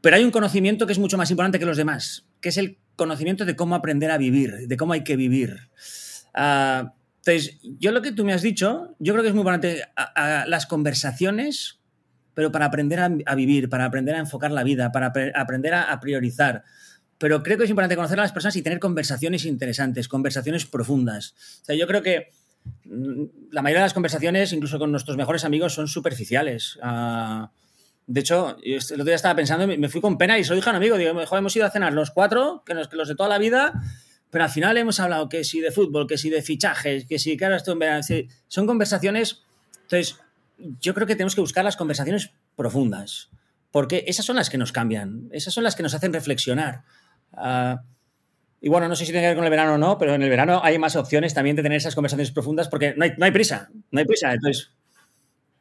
pero 0.02 0.16
hay 0.16 0.24
un 0.24 0.32
conocimiento 0.32 0.86
que 0.86 0.94
es 0.94 1.00
mucho 1.00 1.18
más 1.18 1.32
importante 1.32 1.58
que 1.58 1.66
los 1.66 1.78
demás, 1.78 2.26
que 2.40 2.50
es 2.50 2.58
el 2.58 2.78
conocimiento 2.96 3.46
de 3.46 3.56
cómo 3.56 3.76
aprender 3.76 4.12
a 4.12 4.18
vivir, 4.18 4.68
de 4.68 4.78
cómo 4.78 4.94
hay 4.94 5.04
que 5.04 5.16
vivir. 5.16 5.70
Ah, 6.34 6.94
entonces, 7.18 7.60
yo 7.80 7.92
lo 7.92 8.02
que 8.02 8.12
tú 8.12 8.26
me 8.26 8.34
has 8.34 8.42
dicho, 8.42 8.96
yo 9.00 9.14
creo 9.14 9.24
que 9.24 9.30
es 9.30 9.36
muy 9.36 9.42
importante 9.42 9.84
las 10.16 10.66
conversaciones, 10.66 11.80
pero 12.34 12.52
para 12.52 12.66
aprender 12.66 13.00
a, 13.00 13.36
vivir, 13.36 13.70
para 13.70 13.86
aprender 13.86 14.16
a 14.16 14.20
enfocar 14.20 14.52
la 14.52 14.64
vida, 14.64 14.92
para 14.92 15.14
aprender 15.36 15.74
a 15.74 16.00
priorizar 16.00 16.64
pero 17.22 17.44
creo 17.44 17.56
que 17.56 17.66
es 17.66 17.70
importante 17.70 17.96
conocer 17.96 18.18
a 18.18 18.24
las 18.24 18.32
personas 18.32 18.56
y 18.56 18.64
tener 18.64 18.80
conversaciones 18.80 19.46
interesantes, 19.46 20.08
conversaciones 20.08 20.66
profundas. 20.66 21.36
O 21.62 21.66
sea, 21.66 21.76
yo 21.76 21.86
creo 21.86 22.02
que 22.02 22.32
mm, 22.86 23.26
la 23.52 23.62
mayoría 23.62 23.82
de 23.82 23.86
las 23.86 23.94
conversaciones, 23.94 24.52
incluso 24.54 24.80
con 24.80 24.90
nuestros 24.92 25.18
mejores 25.18 25.46
amigos, 25.46 25.76
son 25.76 25.88
superficiales. 25.88 26.80
Ah, 26.82 27.52
de 28.08 28.20
hecho, 28.20 28.58
el 28.64 28.80
otro 28.80 29.06
día 29.06 29.16
estaba 29.16 29.36
pensando, 29.36 29.68
me 29.68 29.90
fui 29.90 30.02
con 30.02 30.18
pena 30.18 30.38
y 30.38 30.44
soy 30.44 30.58
hija 30.58 30.72
un 30.72 30.76
amigo, 30.76 30.98
digo, 30.98 31.14
mejor 31.14 31.40
hemos 31.40 31.56
ido 31.56 31.66
a 31.66 31.70
cenar 31.70 31.94
los 31.94 32.12
cuatro, 32.12 32.64
que 32.66 32.74
los, 32.74 32.88
que 32.88 32.96
los 32.96 33.08
de 33.08 33.16
toda 33.16 33.30
la 33.30 33.38
vida, 33.38 33.82
pero 34.30 34.46
al 34.46 34.50
final 34.50 34.78
hemos 34.78 35.00
hablado 35.00 35.30
que 35.30 35.44
si 35.44 35.60
de 35.60 35.72
fútbol, 35.72 36.08
que 36.08 36.18
si 36.18 36.30
de 36.30 36.42
fichajes, 36.42 37.06
que 37.06 37.20
si 37.20 37.38
que 37.38 37.46
ahora 37.46 37.58
estoy 37.58 37.74
en 37.74 37.80
verano. 37.80 38.02
Son 38.48 38.66
conversaciones. 38.66 39.44
Entonces, 39.84 40.18
yo 40.58 40.94
creo 40.94 41.06
que 41.06 41.16
tenemos 41.16 41.36
que 41.36 41.42
buscar 41.42 41.64
las 41.64 41.76
conversaciones 41.76 42.32
profundas, 42.56 43.30
porque 43.72 44.06
esas 44.08 44.26
son 44.26 44.36
las 44.36 44.50
que 44.50 44.58
nos 44.58 44.72
cambian, 44.72 45.30
esas 45.32 45.54
son 45.54 45.64
las 45.64 45.76
que 45.76 45.84
nos 45.84 45.94
hacen 45.94 46.14
reflexionar. 46.14 46.84
Ah, 47.34 47.84
y 48.62 48.70
bueno, 48.70 48.88
no 48.88 48.96
sé 48.96 49.06
si 49.06 49.12
tiene 49.12 49.24
que 49.24 49.30
ver 49.30 49.36
con 49.36 49.44
el 49.44 49.50
verano 49.50 49.74
o 49.74 49.78
no, 49.78 49.98
pero 49.98 50.14
en 50.14 50.22
el 50.22 50.30
verano 50.30 50.62
hay 50.64 50.78
más 50.78 50.96
opciones 50.96 51.34
también 51.34 51.56
de 51.56 51.64
tener 51.64 51.78
esas 51.78 51.96
conversaciones 51.96 52.32
profundas 52.32 52.70
porque 52.70 52.94
no 52.96 53.06
hay, 53.06 53.14
no 53.18 53.26
hay 53.26 53.32
prisa, 53.32 53.70
no 53.90 54.00
hay 54.00 54.06
prisa. 54.06 54.34
Entonces, 54.34 54.72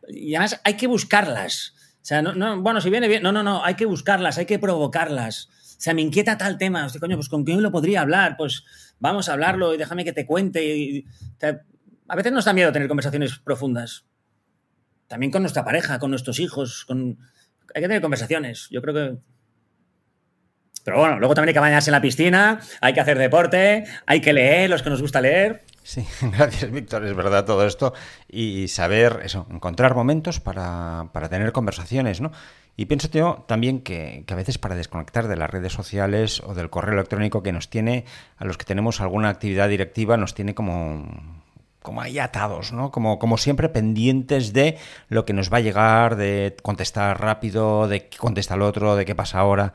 y 0.08 0.34
además 0.34 0.60
hay 0.64 0.74
que 0.74 0.86
buscarlas. 0.86 1.74
O 2.02 2.04
sea, 2.04 2.22
no, 2.22 2.62
bueno, 2.62 2.80
si 2.80 2.90
viene 2.90 3.08
bien, 3.08 3.22
no, 3.22 3.30
no, 3.30 3.42
no, 3.42 3.64
hay 3.64 3.74
que 3.74 3.84
buscarlas, 3.84 4.38
hay 4.38 4.46
que 4.46 4.58
provocarlas. 4.58 5.48
O 5.78 5.82
sea, 5.82 5.94
me 5.94 6.02
inquieta 6.02 6.38
tal 6.38 6.58
tema, 6.58 6.84
Hostia, 6.86 7.00
coño, 7.00 7.16
pues 7.16 7.28
con 7.28 7.44
quién 7.44 7.62
lo 7.62 7.70
podría 7.70 8.00
hablar, 8.00 8.36
pues 8.36 8.64
vamos 8.98 9.28
a 9.28 9.34
hablarlo 9.34 9.74
y 9.74 9.78
déjame 9.78 10.04
que 10.04 10.12
te 10.12 10.26
cuente. 10.26 11.04
a 12.08 12.16
veces 12.16 12.32
nos 12.32 12.44
da 12.44 12.52
miedo 12.52 12.72
tener 12.72 12.88
conversaciones 12.88 13.38
profundas. 13.38 14.04
También 15.08 15.32
con 15.32 15.42
nuestra 15.42 15.64
pareja, 15.64 15.98
con 15.98 16.10
nuestros 16.10 16.38
hijos, 16.38 16.84
con... 16.84 17.18
hay 17.74 17.82
que 17.82 17.88
tener 17.88 18.00
conversaciones. 18.00 18.68
Yo 18.70 18.80
creo 18.80 18.94
que 18.94 19.18
pero 20.84 20.98
bueno, 20.98 21.18
luego 21.18 21.34
también 21.34 21.50
hay 21.50 21.54
que 21.54 21.60
bañarse 21.60 21.90
en 21.90 21.92
la 21.92 22.00
piscina, 22.00 22.60
hay 22.80 22.94
que 22.94 23.00
hacer 23.00 23.18
deporte, 23.18 23.84
hay 24.06 24.20
que 24.20 24.32
leer, 24.32 24.70
los 24.70 24.82
que 24.82 24.90
nos 24.90 25.02
gusta 25.02 25.20
leer. 25.20 25.64
Sí, 25.82 26.06
gracias 26.22 26.70
Víctor, 26.70 27.04
es 27.04 27.14
verdad 27.14 27.44
todo 27.44 27.66
esto. 27.66 27.92
Y 28.28 28.68
saber 28.68 29.20
eso, 29.24 29.46
encontrar 29.50 29.94
momentos 29.94 30.40
para, 30.40 31.08
tener 31.30 31.52
conversaciones, 31.52 32.20
¿no? 32.20 32.32
Y 32.76 32.86
pienso 32.86 33.08
yo 33.08 33.44
también 33.46 33.80
que, 33.80 34.24
a 34.26 34.34
veces 34.34 34.58
para 34.58 34.74
desconectar 34.74 35.28
de 35.28 35.36
las 35.36 35.50
redes 35.50 35.72
sociales 35.72 36.40
o 36.40 36.54
del 36.54 36.70
correo 36.70 36.94
electrónico 36.94 37.42
que 37.42 37.52
nos 37.52 37.68
tiene, 37.68 38.04
a 38.38 38.44
los 38.44 38.56
que 38.56 38.64
tenemos 38.64 39.00
alguna 39.00 39.28
actividad 39.28 39.68
directiva, 39.68 40.16
nos 40.16 40.34
tiene 40.34 40.54
como, 40.54 41.06
como 41.82 42.00
ahí 42.00 42.18
atados, 42.18 42.72
¿no? 42.72 42.90
Como, 42.90 43.18
como 43.18 43.36
siempre 43.36 43.68
pendientes 43.68 44.52
de 44.52 44.78
lo 45.08 45.26
que 45.26 45.34
nos 45.34 45.52
va 45.52 45.58
a 45.58 45.60
llegar, 45.60 46.16
de 46.16 46.56
contestar 46.62 47.20
rápido, 47.20 47.86
de 47.88 48.08
qué 48.08 48.16
contesta 48.16 48.54
el 48.54 48.62
otro, 48.62 48.96
de 48.96 49.04
qué 49.04 49.14
pasa 49.14 49.40
ahora. 49.40 49.74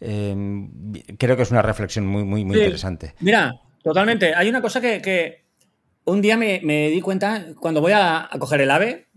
Em, 0.00 0.68
creo 1.16 1.36
que 1.36 1.42
es 1.42 1.50
una 1.52 1.62
reflexión 1.62 2.06
muy, 2.06 2.24
muy, 2.24 2.44
muy 2.44 2.56
interesante. 2.56 3.14
Mira, 3.20 3.60
totalmente. 3.82 4.34
Hay 4.34 4.48
una 4.48 4.62
cosa 4.62 4.80
que, 4.80 5.44
un 6.04 6.20
día 6.20 6.36
me, 6.36 6.60
di 6.60 7.00
cuenta 7.00 7.46
cuando 7.60 7.80
voy 7.80 7.92
a, 7.94 8.28
coger 8.38 8.60
el 8.60 8.70
AVE, 8.70 9.08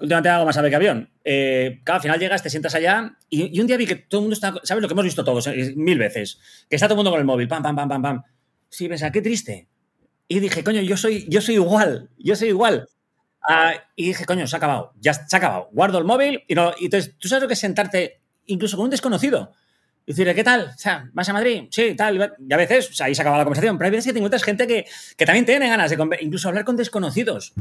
últimamente 0.00 0.28
hago 0.28 0.44
más 0.44 0.56
AVE 0.56 0.70
que 0.70 0.76
avión. 0.76 1.10
Eh, 1.24 1.82
al 1.86 2.00
final 2.00 2.18
llegas, 2.18 2.42
te 2.42 2.50
sientas 2.50 2.74
allá 2.74 3.16
y, 3.28 3.60
un 3.60 3.66
día 3.66 3.76
vi 3.76 3.86
que 3.86 3.96
todo 3.96 4.20
el 4.20 4.22
mundo 4.22 4.34
está, 4.34 4.54
¿sabes 4.62 4.82
lo 4.82 4.88
que 4.88 4.94
hemos 4.94 5.04
visto 5.04 5.24
todos 5.24 5.46
eh, 5.48 5.72
mil 5.76 5.98
veces? 5.98 6.38
Que 6.68 6.76
está 6.76 6.86
todo 6.86 6.94
el 6.94 6.98
mundo 6.98 7.10
con 7.10 7.20
el 7.20 7.26
móvil, 7.26 7.48
pam, 7.48 7.62
pam, 7.62 7.76
pam, 7.76 7.88
pam, 7.88 8.02
pam. 8.02 8.22
Sí, 8.68 8.88
pensaba, 8.88 9.12
qué 9.12 9.22
triste. 9.22 9.68
Y 10.28 10.40
dije, 10.40 10.62
coño, 10.62 10.82
yo 10.82 10.96
soy, 10.96 11.26
yo 11.28 11.40
soy 11.40 11.54
igual, 11.54 12.10
yo 12.18 12.36
soy 12.36 12.48
igual. 12.48 12.86
Ah, 13.42 13.72
y 13.96 14.08
dije, 14.08 14.26
coño, 14.26 14.46
se 14.46 14.56
ha 14.56 14.58
acabado, 14.58 14.92
ya 15.00 15.14
se 15.14 15.34
ha 15.34 15.38
acabado. 15.38 15.70
Guardo 15.72 15.98
el 15.98 16.04
móvil 16.04 16.44
y 16.48 16.54
no. 16.54 16.72
Y 16.78 16.86
entonces, 16.86 17.14
tú 17.18 17.28
sabes 17.28 17.42
lo 17.42 17.48
que 17.48 17.54
es 17.54 17.60
sentarte 17.60 18.20
incluso 18.44 18.76
con 18.76 18.84
un 18.84 18.90
desconocido 18.90 19.52
y 20.08 20.12
decirle, 20.12 20.34
¿qué 20.34 20.42
tal? 20.42 20.72
O 20.74 20.78
sea, 20.78 21.06
¿vas 21.12 21.28
a 21.28 21.34
Madrid? 21.34 21.64
Sí, 21.70 21.94
tal. 21.94 22.34
Y 22.38 22.52
a 22.54 22.56
veces, 22.56 22.88
o 22.88 22.94
sea, 22.94 23.06
ahí 23.06 23.14
se 23.14 23.20
acaba 23.20 23.36
la 23.36 23.44
conversación, 23.44 23.76
pero 23.76 23.88
hay 23.88 23.90
veces 23.90 24.06
que 24.06 24.12
te 24.14 24.18
encuentras 24.20 24.42
gente 24.42 24.66
que, 24.66 24.86
también 25.26 25.44
tiene 25.44 25.68
ganas 25.68 25.90
de 25.90 25.98
incluso 26.22 26.48
hablar 26.48 26.64
con 26.64 26.76
desconocidos 26.76 27.52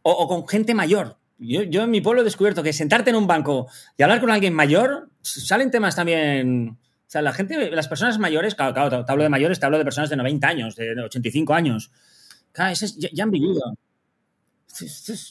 o, 0.00 0.26
con 0.26 0.48
gente 0.48 0.72
mayor. 0.72 1.18
Yo, 1.36 1.62
yo, 1.62 1.82
en 1.82 1.90
mi 1.90 2.00
pueblo 2.00 2.22
he 2.22 2.24
descubierto 2.24 2.62
que 2.62 2.72
sentarte 2.72 3.10
en 3.10 3.16
un 3.16 3.26
banco 3.26 3.68
y 3.98 4.02
hablar 4.02 4.22
con 4.22 4.30
alguien 4.30 4.54
mayor, 4.54 5.10
salen 5.20 5.70
temas 5.70 5.94
también... 5.94 6.78
O 7.06 7.10
sea, 7.10 7.20
la 7.20 7.34
gente, 7.34 7.70
las 7.70 7.86
personas 7.86 8.18
mayores, 8.18 8.54
claro, 8.54 8.72
claro 8.72 9.04
te 9.04 9.12
hablo 9.12 9.24
de 9.24 9.28
mayores, 9.28 9.60
te 9.60 9.66
hablo 9.66 9.76
de 9.76 9.84
personas 9.84 10.08
de 10.08 10.16
90 10.16 10.48
años, 10.48 10.76
de 10.76 10.98
85 11.02 11.52
años. 11.52 11.90
Claro, 12.52 12.74
ya, 13.12 13.24
han 13.24 13.30
vivido 13.30 13.60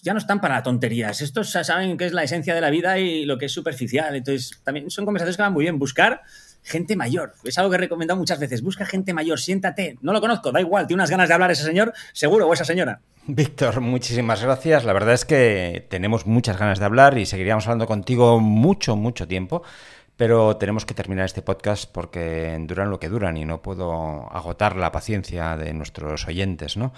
ya 0.03 0.13
no 0.13 0.19
están 0.19 0.39
para 0.39 0.61
tonterías. 0.61 1.21
Estos 1.21 1.49
saben 1.49 1.97
qué 1.97 2.05
es 2.05 2.13
la 2.13 2.23
esencia 2.23 2.53
de 2.53 2.61
la 2.61 2.69
vida 2.69 2.99
y 2.99 3.25
lo 3.25 3.39
que 3.39 3.45
es 3.45 3.51
superficial. 3.51 4.15
Entonces, 4.15 4.59
también 4.63 4.91
son 4.91 5.05
conversaciones 5.05 5.37
que 5.37 5.41
van 5.41 5.53
muy 5.53 5.63
bien. 5.63 5.79
Buscar 5.79 6.21
gente 6.63 6.95
mayor. 6.95 7.33
Es 7.43 7.57
algo 7.57 7.69
que 7.69 7.75
he 7.77 7.79
recomendado 7.79 8.19
muchas 8.19 8.39
veces. 8.39 8.61
Busca 8.61 8.85
gente 8.85 9.13
mayor, 9.13 9.39
siéntate. 9.39 9.97
No 10.01 10.13
lo 10.13 10.21
conozco, 10.21 10.51
da 10.51 10.61
igual, 10.61 10.87
tiene 10.87 11.01
unas 11.01 11.09
ganas 11.09 11.27
de 11.27 11.33
hablar 11.33 11.51
ese 11.51 11.63
señor, 11.63 11.93
seguro, 12.13 12.47
o 12.47 12.53
esa 12.53 12.65
señora. 12.65 13.01
Víctor, 13.27 13.81
muchísimas 13.81 14.41
gracias. 14.41 14.85
La 14.85 14.93
verdad 14.93 15.13
es 15.13 15.25
que 15.25 15.85
tenemos 15.89 16.25
muchas 16.25 16.57
ganas 16.57 16.79
de 16.79 16.85
hablar 16.85 17.17
y 17.17 17.25
seguiríamos 17.25 17.67
hablando 17.67 17.85
contigo 17.85 18.39
mucho, 18.39 18.95
mucho 18.95 19.27
tiempo. 19.27 19.63
Pero 20.17 20.57
tenemos 20.57 20.85
que 20.85 20.93
terminar 20.93 21.25
este 21.25 21.41
podcast 21.41 21.89
porque 21.89 22.57
duran 22.67 22.89
lo 22.89 22.99
que 22.99 23.07
duran 23.07 23.37
y 23.37 23.45
no 23.45 23.61
puedo 23.61 24.29
agotar 24.33 24.75
la 24.75 24.91
paciencia 24.91 25.55
de 25.55 25.73
nuestros 25.73 26.27
oyentes, 26.27 26.75
¿no? 26.75 26.91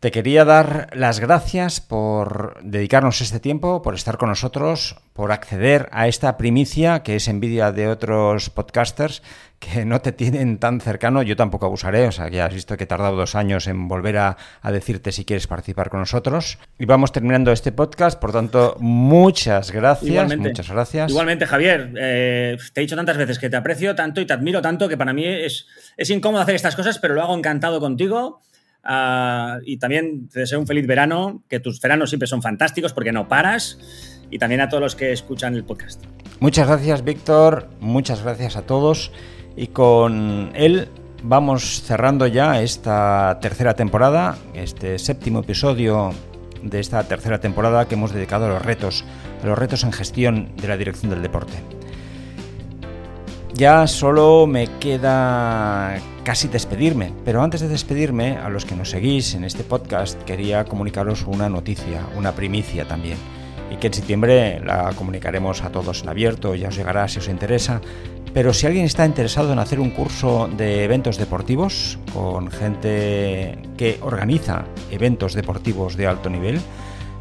Te 0.00 0.12
quería 0.12 0.44
dar 0.44 0.90
las 0.92 1.18
gracias 1.18 1.80
por 1.80 2.62
dedicarnos 2.62 3.20
este 3.20 3.40
tiempo, 3.40 3.82
por 3.82 3.96
estar 3.96 4.16
con 4.16 4.28
nosotros, 4.28 4.94
por 5.12 5.32
acceder 5.32 5.88
a 5.90 6.06
esta 6.06 6.36
primicia 6.36 7.02
que 7.02 7.16
es 7.16 7.26
envidia 7.26 7.72
de 7.72 7.88
otros 7.88 8.48
podcasters 8.48 9.24
que 9.58 9.84
no 9.84 10.00
te 10.00 10.12
tienen 10.12 10.58
tan 10.58 10.80
cercano. 10.80 11.22
Yo 11.22 11.34
tampoco 11.34 11.66
abusaré, 11.66 12.06
o 12.06 12.12
sea, 12.12 12.28
ya 12.28 12.46
has 12.46 12.54
visto 12.54 12.76
que 12.76 12.84
he 12.84 12.86
tardado 12.86 13.16
dos 13.16 13.34
años 13.34 13.66
en 13.66 13.88
volver 13.88 14.18
a, 14.18 14.36
decirte 14.70 15.10
si 15.10 15.24
quieres 15.24 15.48
participar 15.48 15.90
con 15.90 15.98
nosotros. 15.98 16.58
Y 16.78 16.84
vamos 16.84 17.10
terminando 17.10 17.50
este 17.50 17.72
podcast, 17.72 18.20
por 18.20 18.30
tanto, 18.30 18.76
muchas 18.78 19.72
gracias. 19.72 20.08
Igualmente. 20.12 20.48
Muchas 20.48 20.70
gracias. 20.70 21.10
Igualmente, 21.10 21.44
Javier, 21.44 21.92
eh, 21.98 22.56
te 22.72 22.80
he 22.80 22.82
dicho 22.82 22.94
tantas 22.94 23.16
veces 23.16 23.40
que 23.40 23.50
te 23.50 23.56
aprecio 23.56 23.96
tanto 23.96 24.20
y 24.20 24.26
te 24.26 24.32
admiro 24.32 24.62
tanto 24.62 24.88
que 24.88 24.96
para 24.96 25.12
mí 25.12 25.26
es, 25.26 25.66
es 25.96 26.08
incómodo 26.10 26.40
hacer 26.40 26.54
estas 26.54 26.76
cosas, 26.76 27.00
pero 27.00 27.14
lo 27.14 27.22
hago 27.22 27.36
encantado 27.36 27.80
contigo. 27.80 28.42
Ah, 28.90 29.58
y 29.66 29.76
también 29.76 30.28
te 30.28 30.40
deseo 30.40 30.58
un 30.58 30.66
feliz 30.66 30.86
verano, 30.86 31.42
que 31.46 31.60
tus 31.60 31.78
veranos 31.78 32.08
siempre 32.08 32.26
son 32.26 32.40
fantásticos 32.40 32.94
porque 32.94 33.12
no 33.12 33.28
paras. 33.28 33.78
Y 34.30 34.38
también 34.38 34.62
a 34.62 34.70
todos 34.70 34.80
los 34.82 34.96
que 34.96 35.12
escuchan 35.12 35.54
el 35.54 35.64
podcast. 35.64 36.02
Muchas 36.40 36.66
gracias, 36.66 37.04
Víctor. 37.04 37.68
Muchas 37.80 38.22
gracias 38.22 38.56
a 38.56 38.62
todos. 38.62 39.12
Y 39.56 39.68
con 39.68 40.52
él 40.54 40.88
vamos 41.22 41.82
cerrando 41.82 42.26
ya 42.26 42.62
esta 42.62 43.38
tercera 43.42 43.74
temporada, 43.74 44.38
este 44.54 44.98
séptimo 44.98 45.40
episodio 45.40 46.12
de 46.62 46.80
esta 46.80 47.04
tercera 47.04 47.40
temporada 47.40 47.86
que 47.88 47.94
hemos 47.94 48.12
dedicado 48.12 48.46
a 48.46 48.48
los 48.48 48.62
retos, 48.62 49.04
a 49.42 49.46
los 49.46 49.58
retos 49.58 49.84
en 49.84 49.92
gestión 49.92 50.56
de 50.56 50.68
la 50.68 50.78
dirección 50.78 51.10
del 51.10 51.22
deporte. 51.22 51.77
Ya 53.58 53.88
solo 53.88 54.46
me 54.46 54.68
queda 54.78 55.98
casi 56.22 56.46
despedirme, 56.46 57.12
pero 57.24 57.42
antes 57.42 57.60
de 57.60 57.66
despedirme, 57.66 58.36
a 58.36 58.48
los 58.50 58.64
que 58.64 58.76
nos 58.76 58.90
seguís 58.90 59.34
en 59.34 59.42
este 59.42 59.64
podcast, 59.64 60.22
quería 60.22 60.64
comunicaros 60.64 61.24
una 61.26 61.48
noticia, 61.48 62.06
una 62.16 62.36
primicia 62.36 62.86
también, 62.86 63.18
y 63.68 63.74
que 63.78 63.88
en 63.88 63.94
septiembre 63.94 64.60
la 64.60 64.92
comunicaremos 64.92 65.64
a 65.64 65.70
todos 65.70 66.04
en 66.04 66.08
abierto, 66.08 66.54
ya 66.54 66.68
os 66.68 66.76
llegará 66.76 67.08
si 67.08 67.18
os 67.18 67.26
interesa, 67.26 67.80
pero 68.32 68.54
si 68.54 68.64
alguien 68.68 68.84
está 68.84 69.04
interesado 69.04 69.52
en 69.52 69.58
hacer 69.58 69.80
un 69.80 69.90
curso 69.90 70.48
de 70.56 70.84
eventos 70.84 71.18
deportivos 71.18 71.98
con 72.14 72.52
gente 72.52 73.58
que 73.76 73.98
organiza 74.02 74.66
eventos 74.92 75.34
deportivos 75.34 75.96
de 75.96 76.06
alto 76.06 76.30
nivel, 76.30 76.60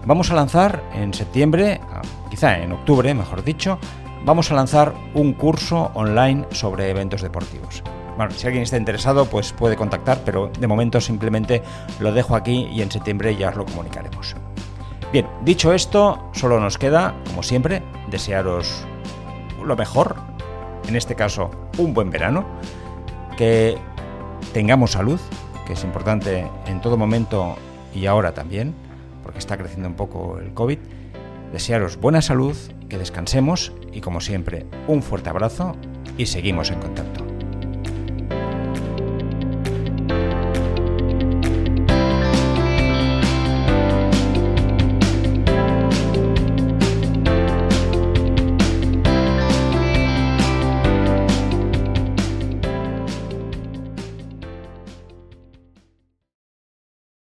vamos 0.06 0.30
a 0.30 0.36
lanzar 0.36 0.84
en 0.93 1.15
septiembre, 1.15 1.82
quizá 2.30 2.60
en 2.60 2.73
octubre, 2.73 3.12
mejor 3.15 3.43
dicho, 3.43 3.80
vamos 4.27 4.51
a 4.51 4.55
lanzar 4.55 4.93
un 5.13 5.31
curso 5.31 5.89
online 5.93 6.47
sobre 6.51 6.89
eventos 6.89 7.21
deportivos. 7.21 7.81
Bueno, 8.17 8.31
si 8.31 8.45
alguien 8.45 8.63
está 8.63 8.75
interesado, 8.75 9.25
pues 9.25 9.53
puede 9.53 9.77
contactar, 9.77 10.19
pero 10.25 10.51
de 10.59 10.67
momento 10.67 10.99
simplemente 10.99 11.63
lo 12.01 12.11
dejo 12.11 12.35
aquí 12.35 12.67
y 12.73 12.81
en 12.81 12.91
septiembre 12.91 13.37
ya 13.37 13.49
os 13.49 13.55
lo 13.55 13.63
comunicaremos. 13.63 14.35
Bien, 15.13 15.25
dicho 15.45 15.71
esto, 15.71 16.29
solo 16.33 16.59
nos 16.59 16.77
queda, 16.77 17.15
como 17.27 17.41
siempre, 17.41 17.81
desearos 18.11 18.85
lo 19.63 19.77
mejor, 19.77 20.17
en 20.89 20.97
este 20.97 21.15
caso 21.15 21.49
un 21.77 21.93
buen 21.93 22.09
verano, 22.09 22.45
que 23.37 23.77
tengamos 24.51 24.91
salud, 24.91 25.21
que 25.65 25.73
es 25.73 25.83
importante 25.85 26.45
en 26.65 26.81
todo 26.81 26.97
momento 26.97 27.55
y 27.95 28.07
ahora 28.07 28.33
también, 28.33 28.75
porque 29.23 29.39
está 29.39 29.55
creciendo 29.55 29.87
un 29.87 29.95
poco 29.95 30.37
el 30.39 30.53
COVID. 30.53 30.79
Desearos 31.53 31.95
buena 31.95 32.21
salud, 32.21 32.57
que 32.89 32.97
descansemos 32.97 33.71
y 33.97 34.01
como 34.01 34.21
siempre, 34.21 34.67
un 34.88 35.01
fuerte 35.01 35.31
abrazo 35.31 35.75
y 36.19 36.27
seguimos 36.27 36.69
en 36.69 36.79
contacto. 36.79 37.26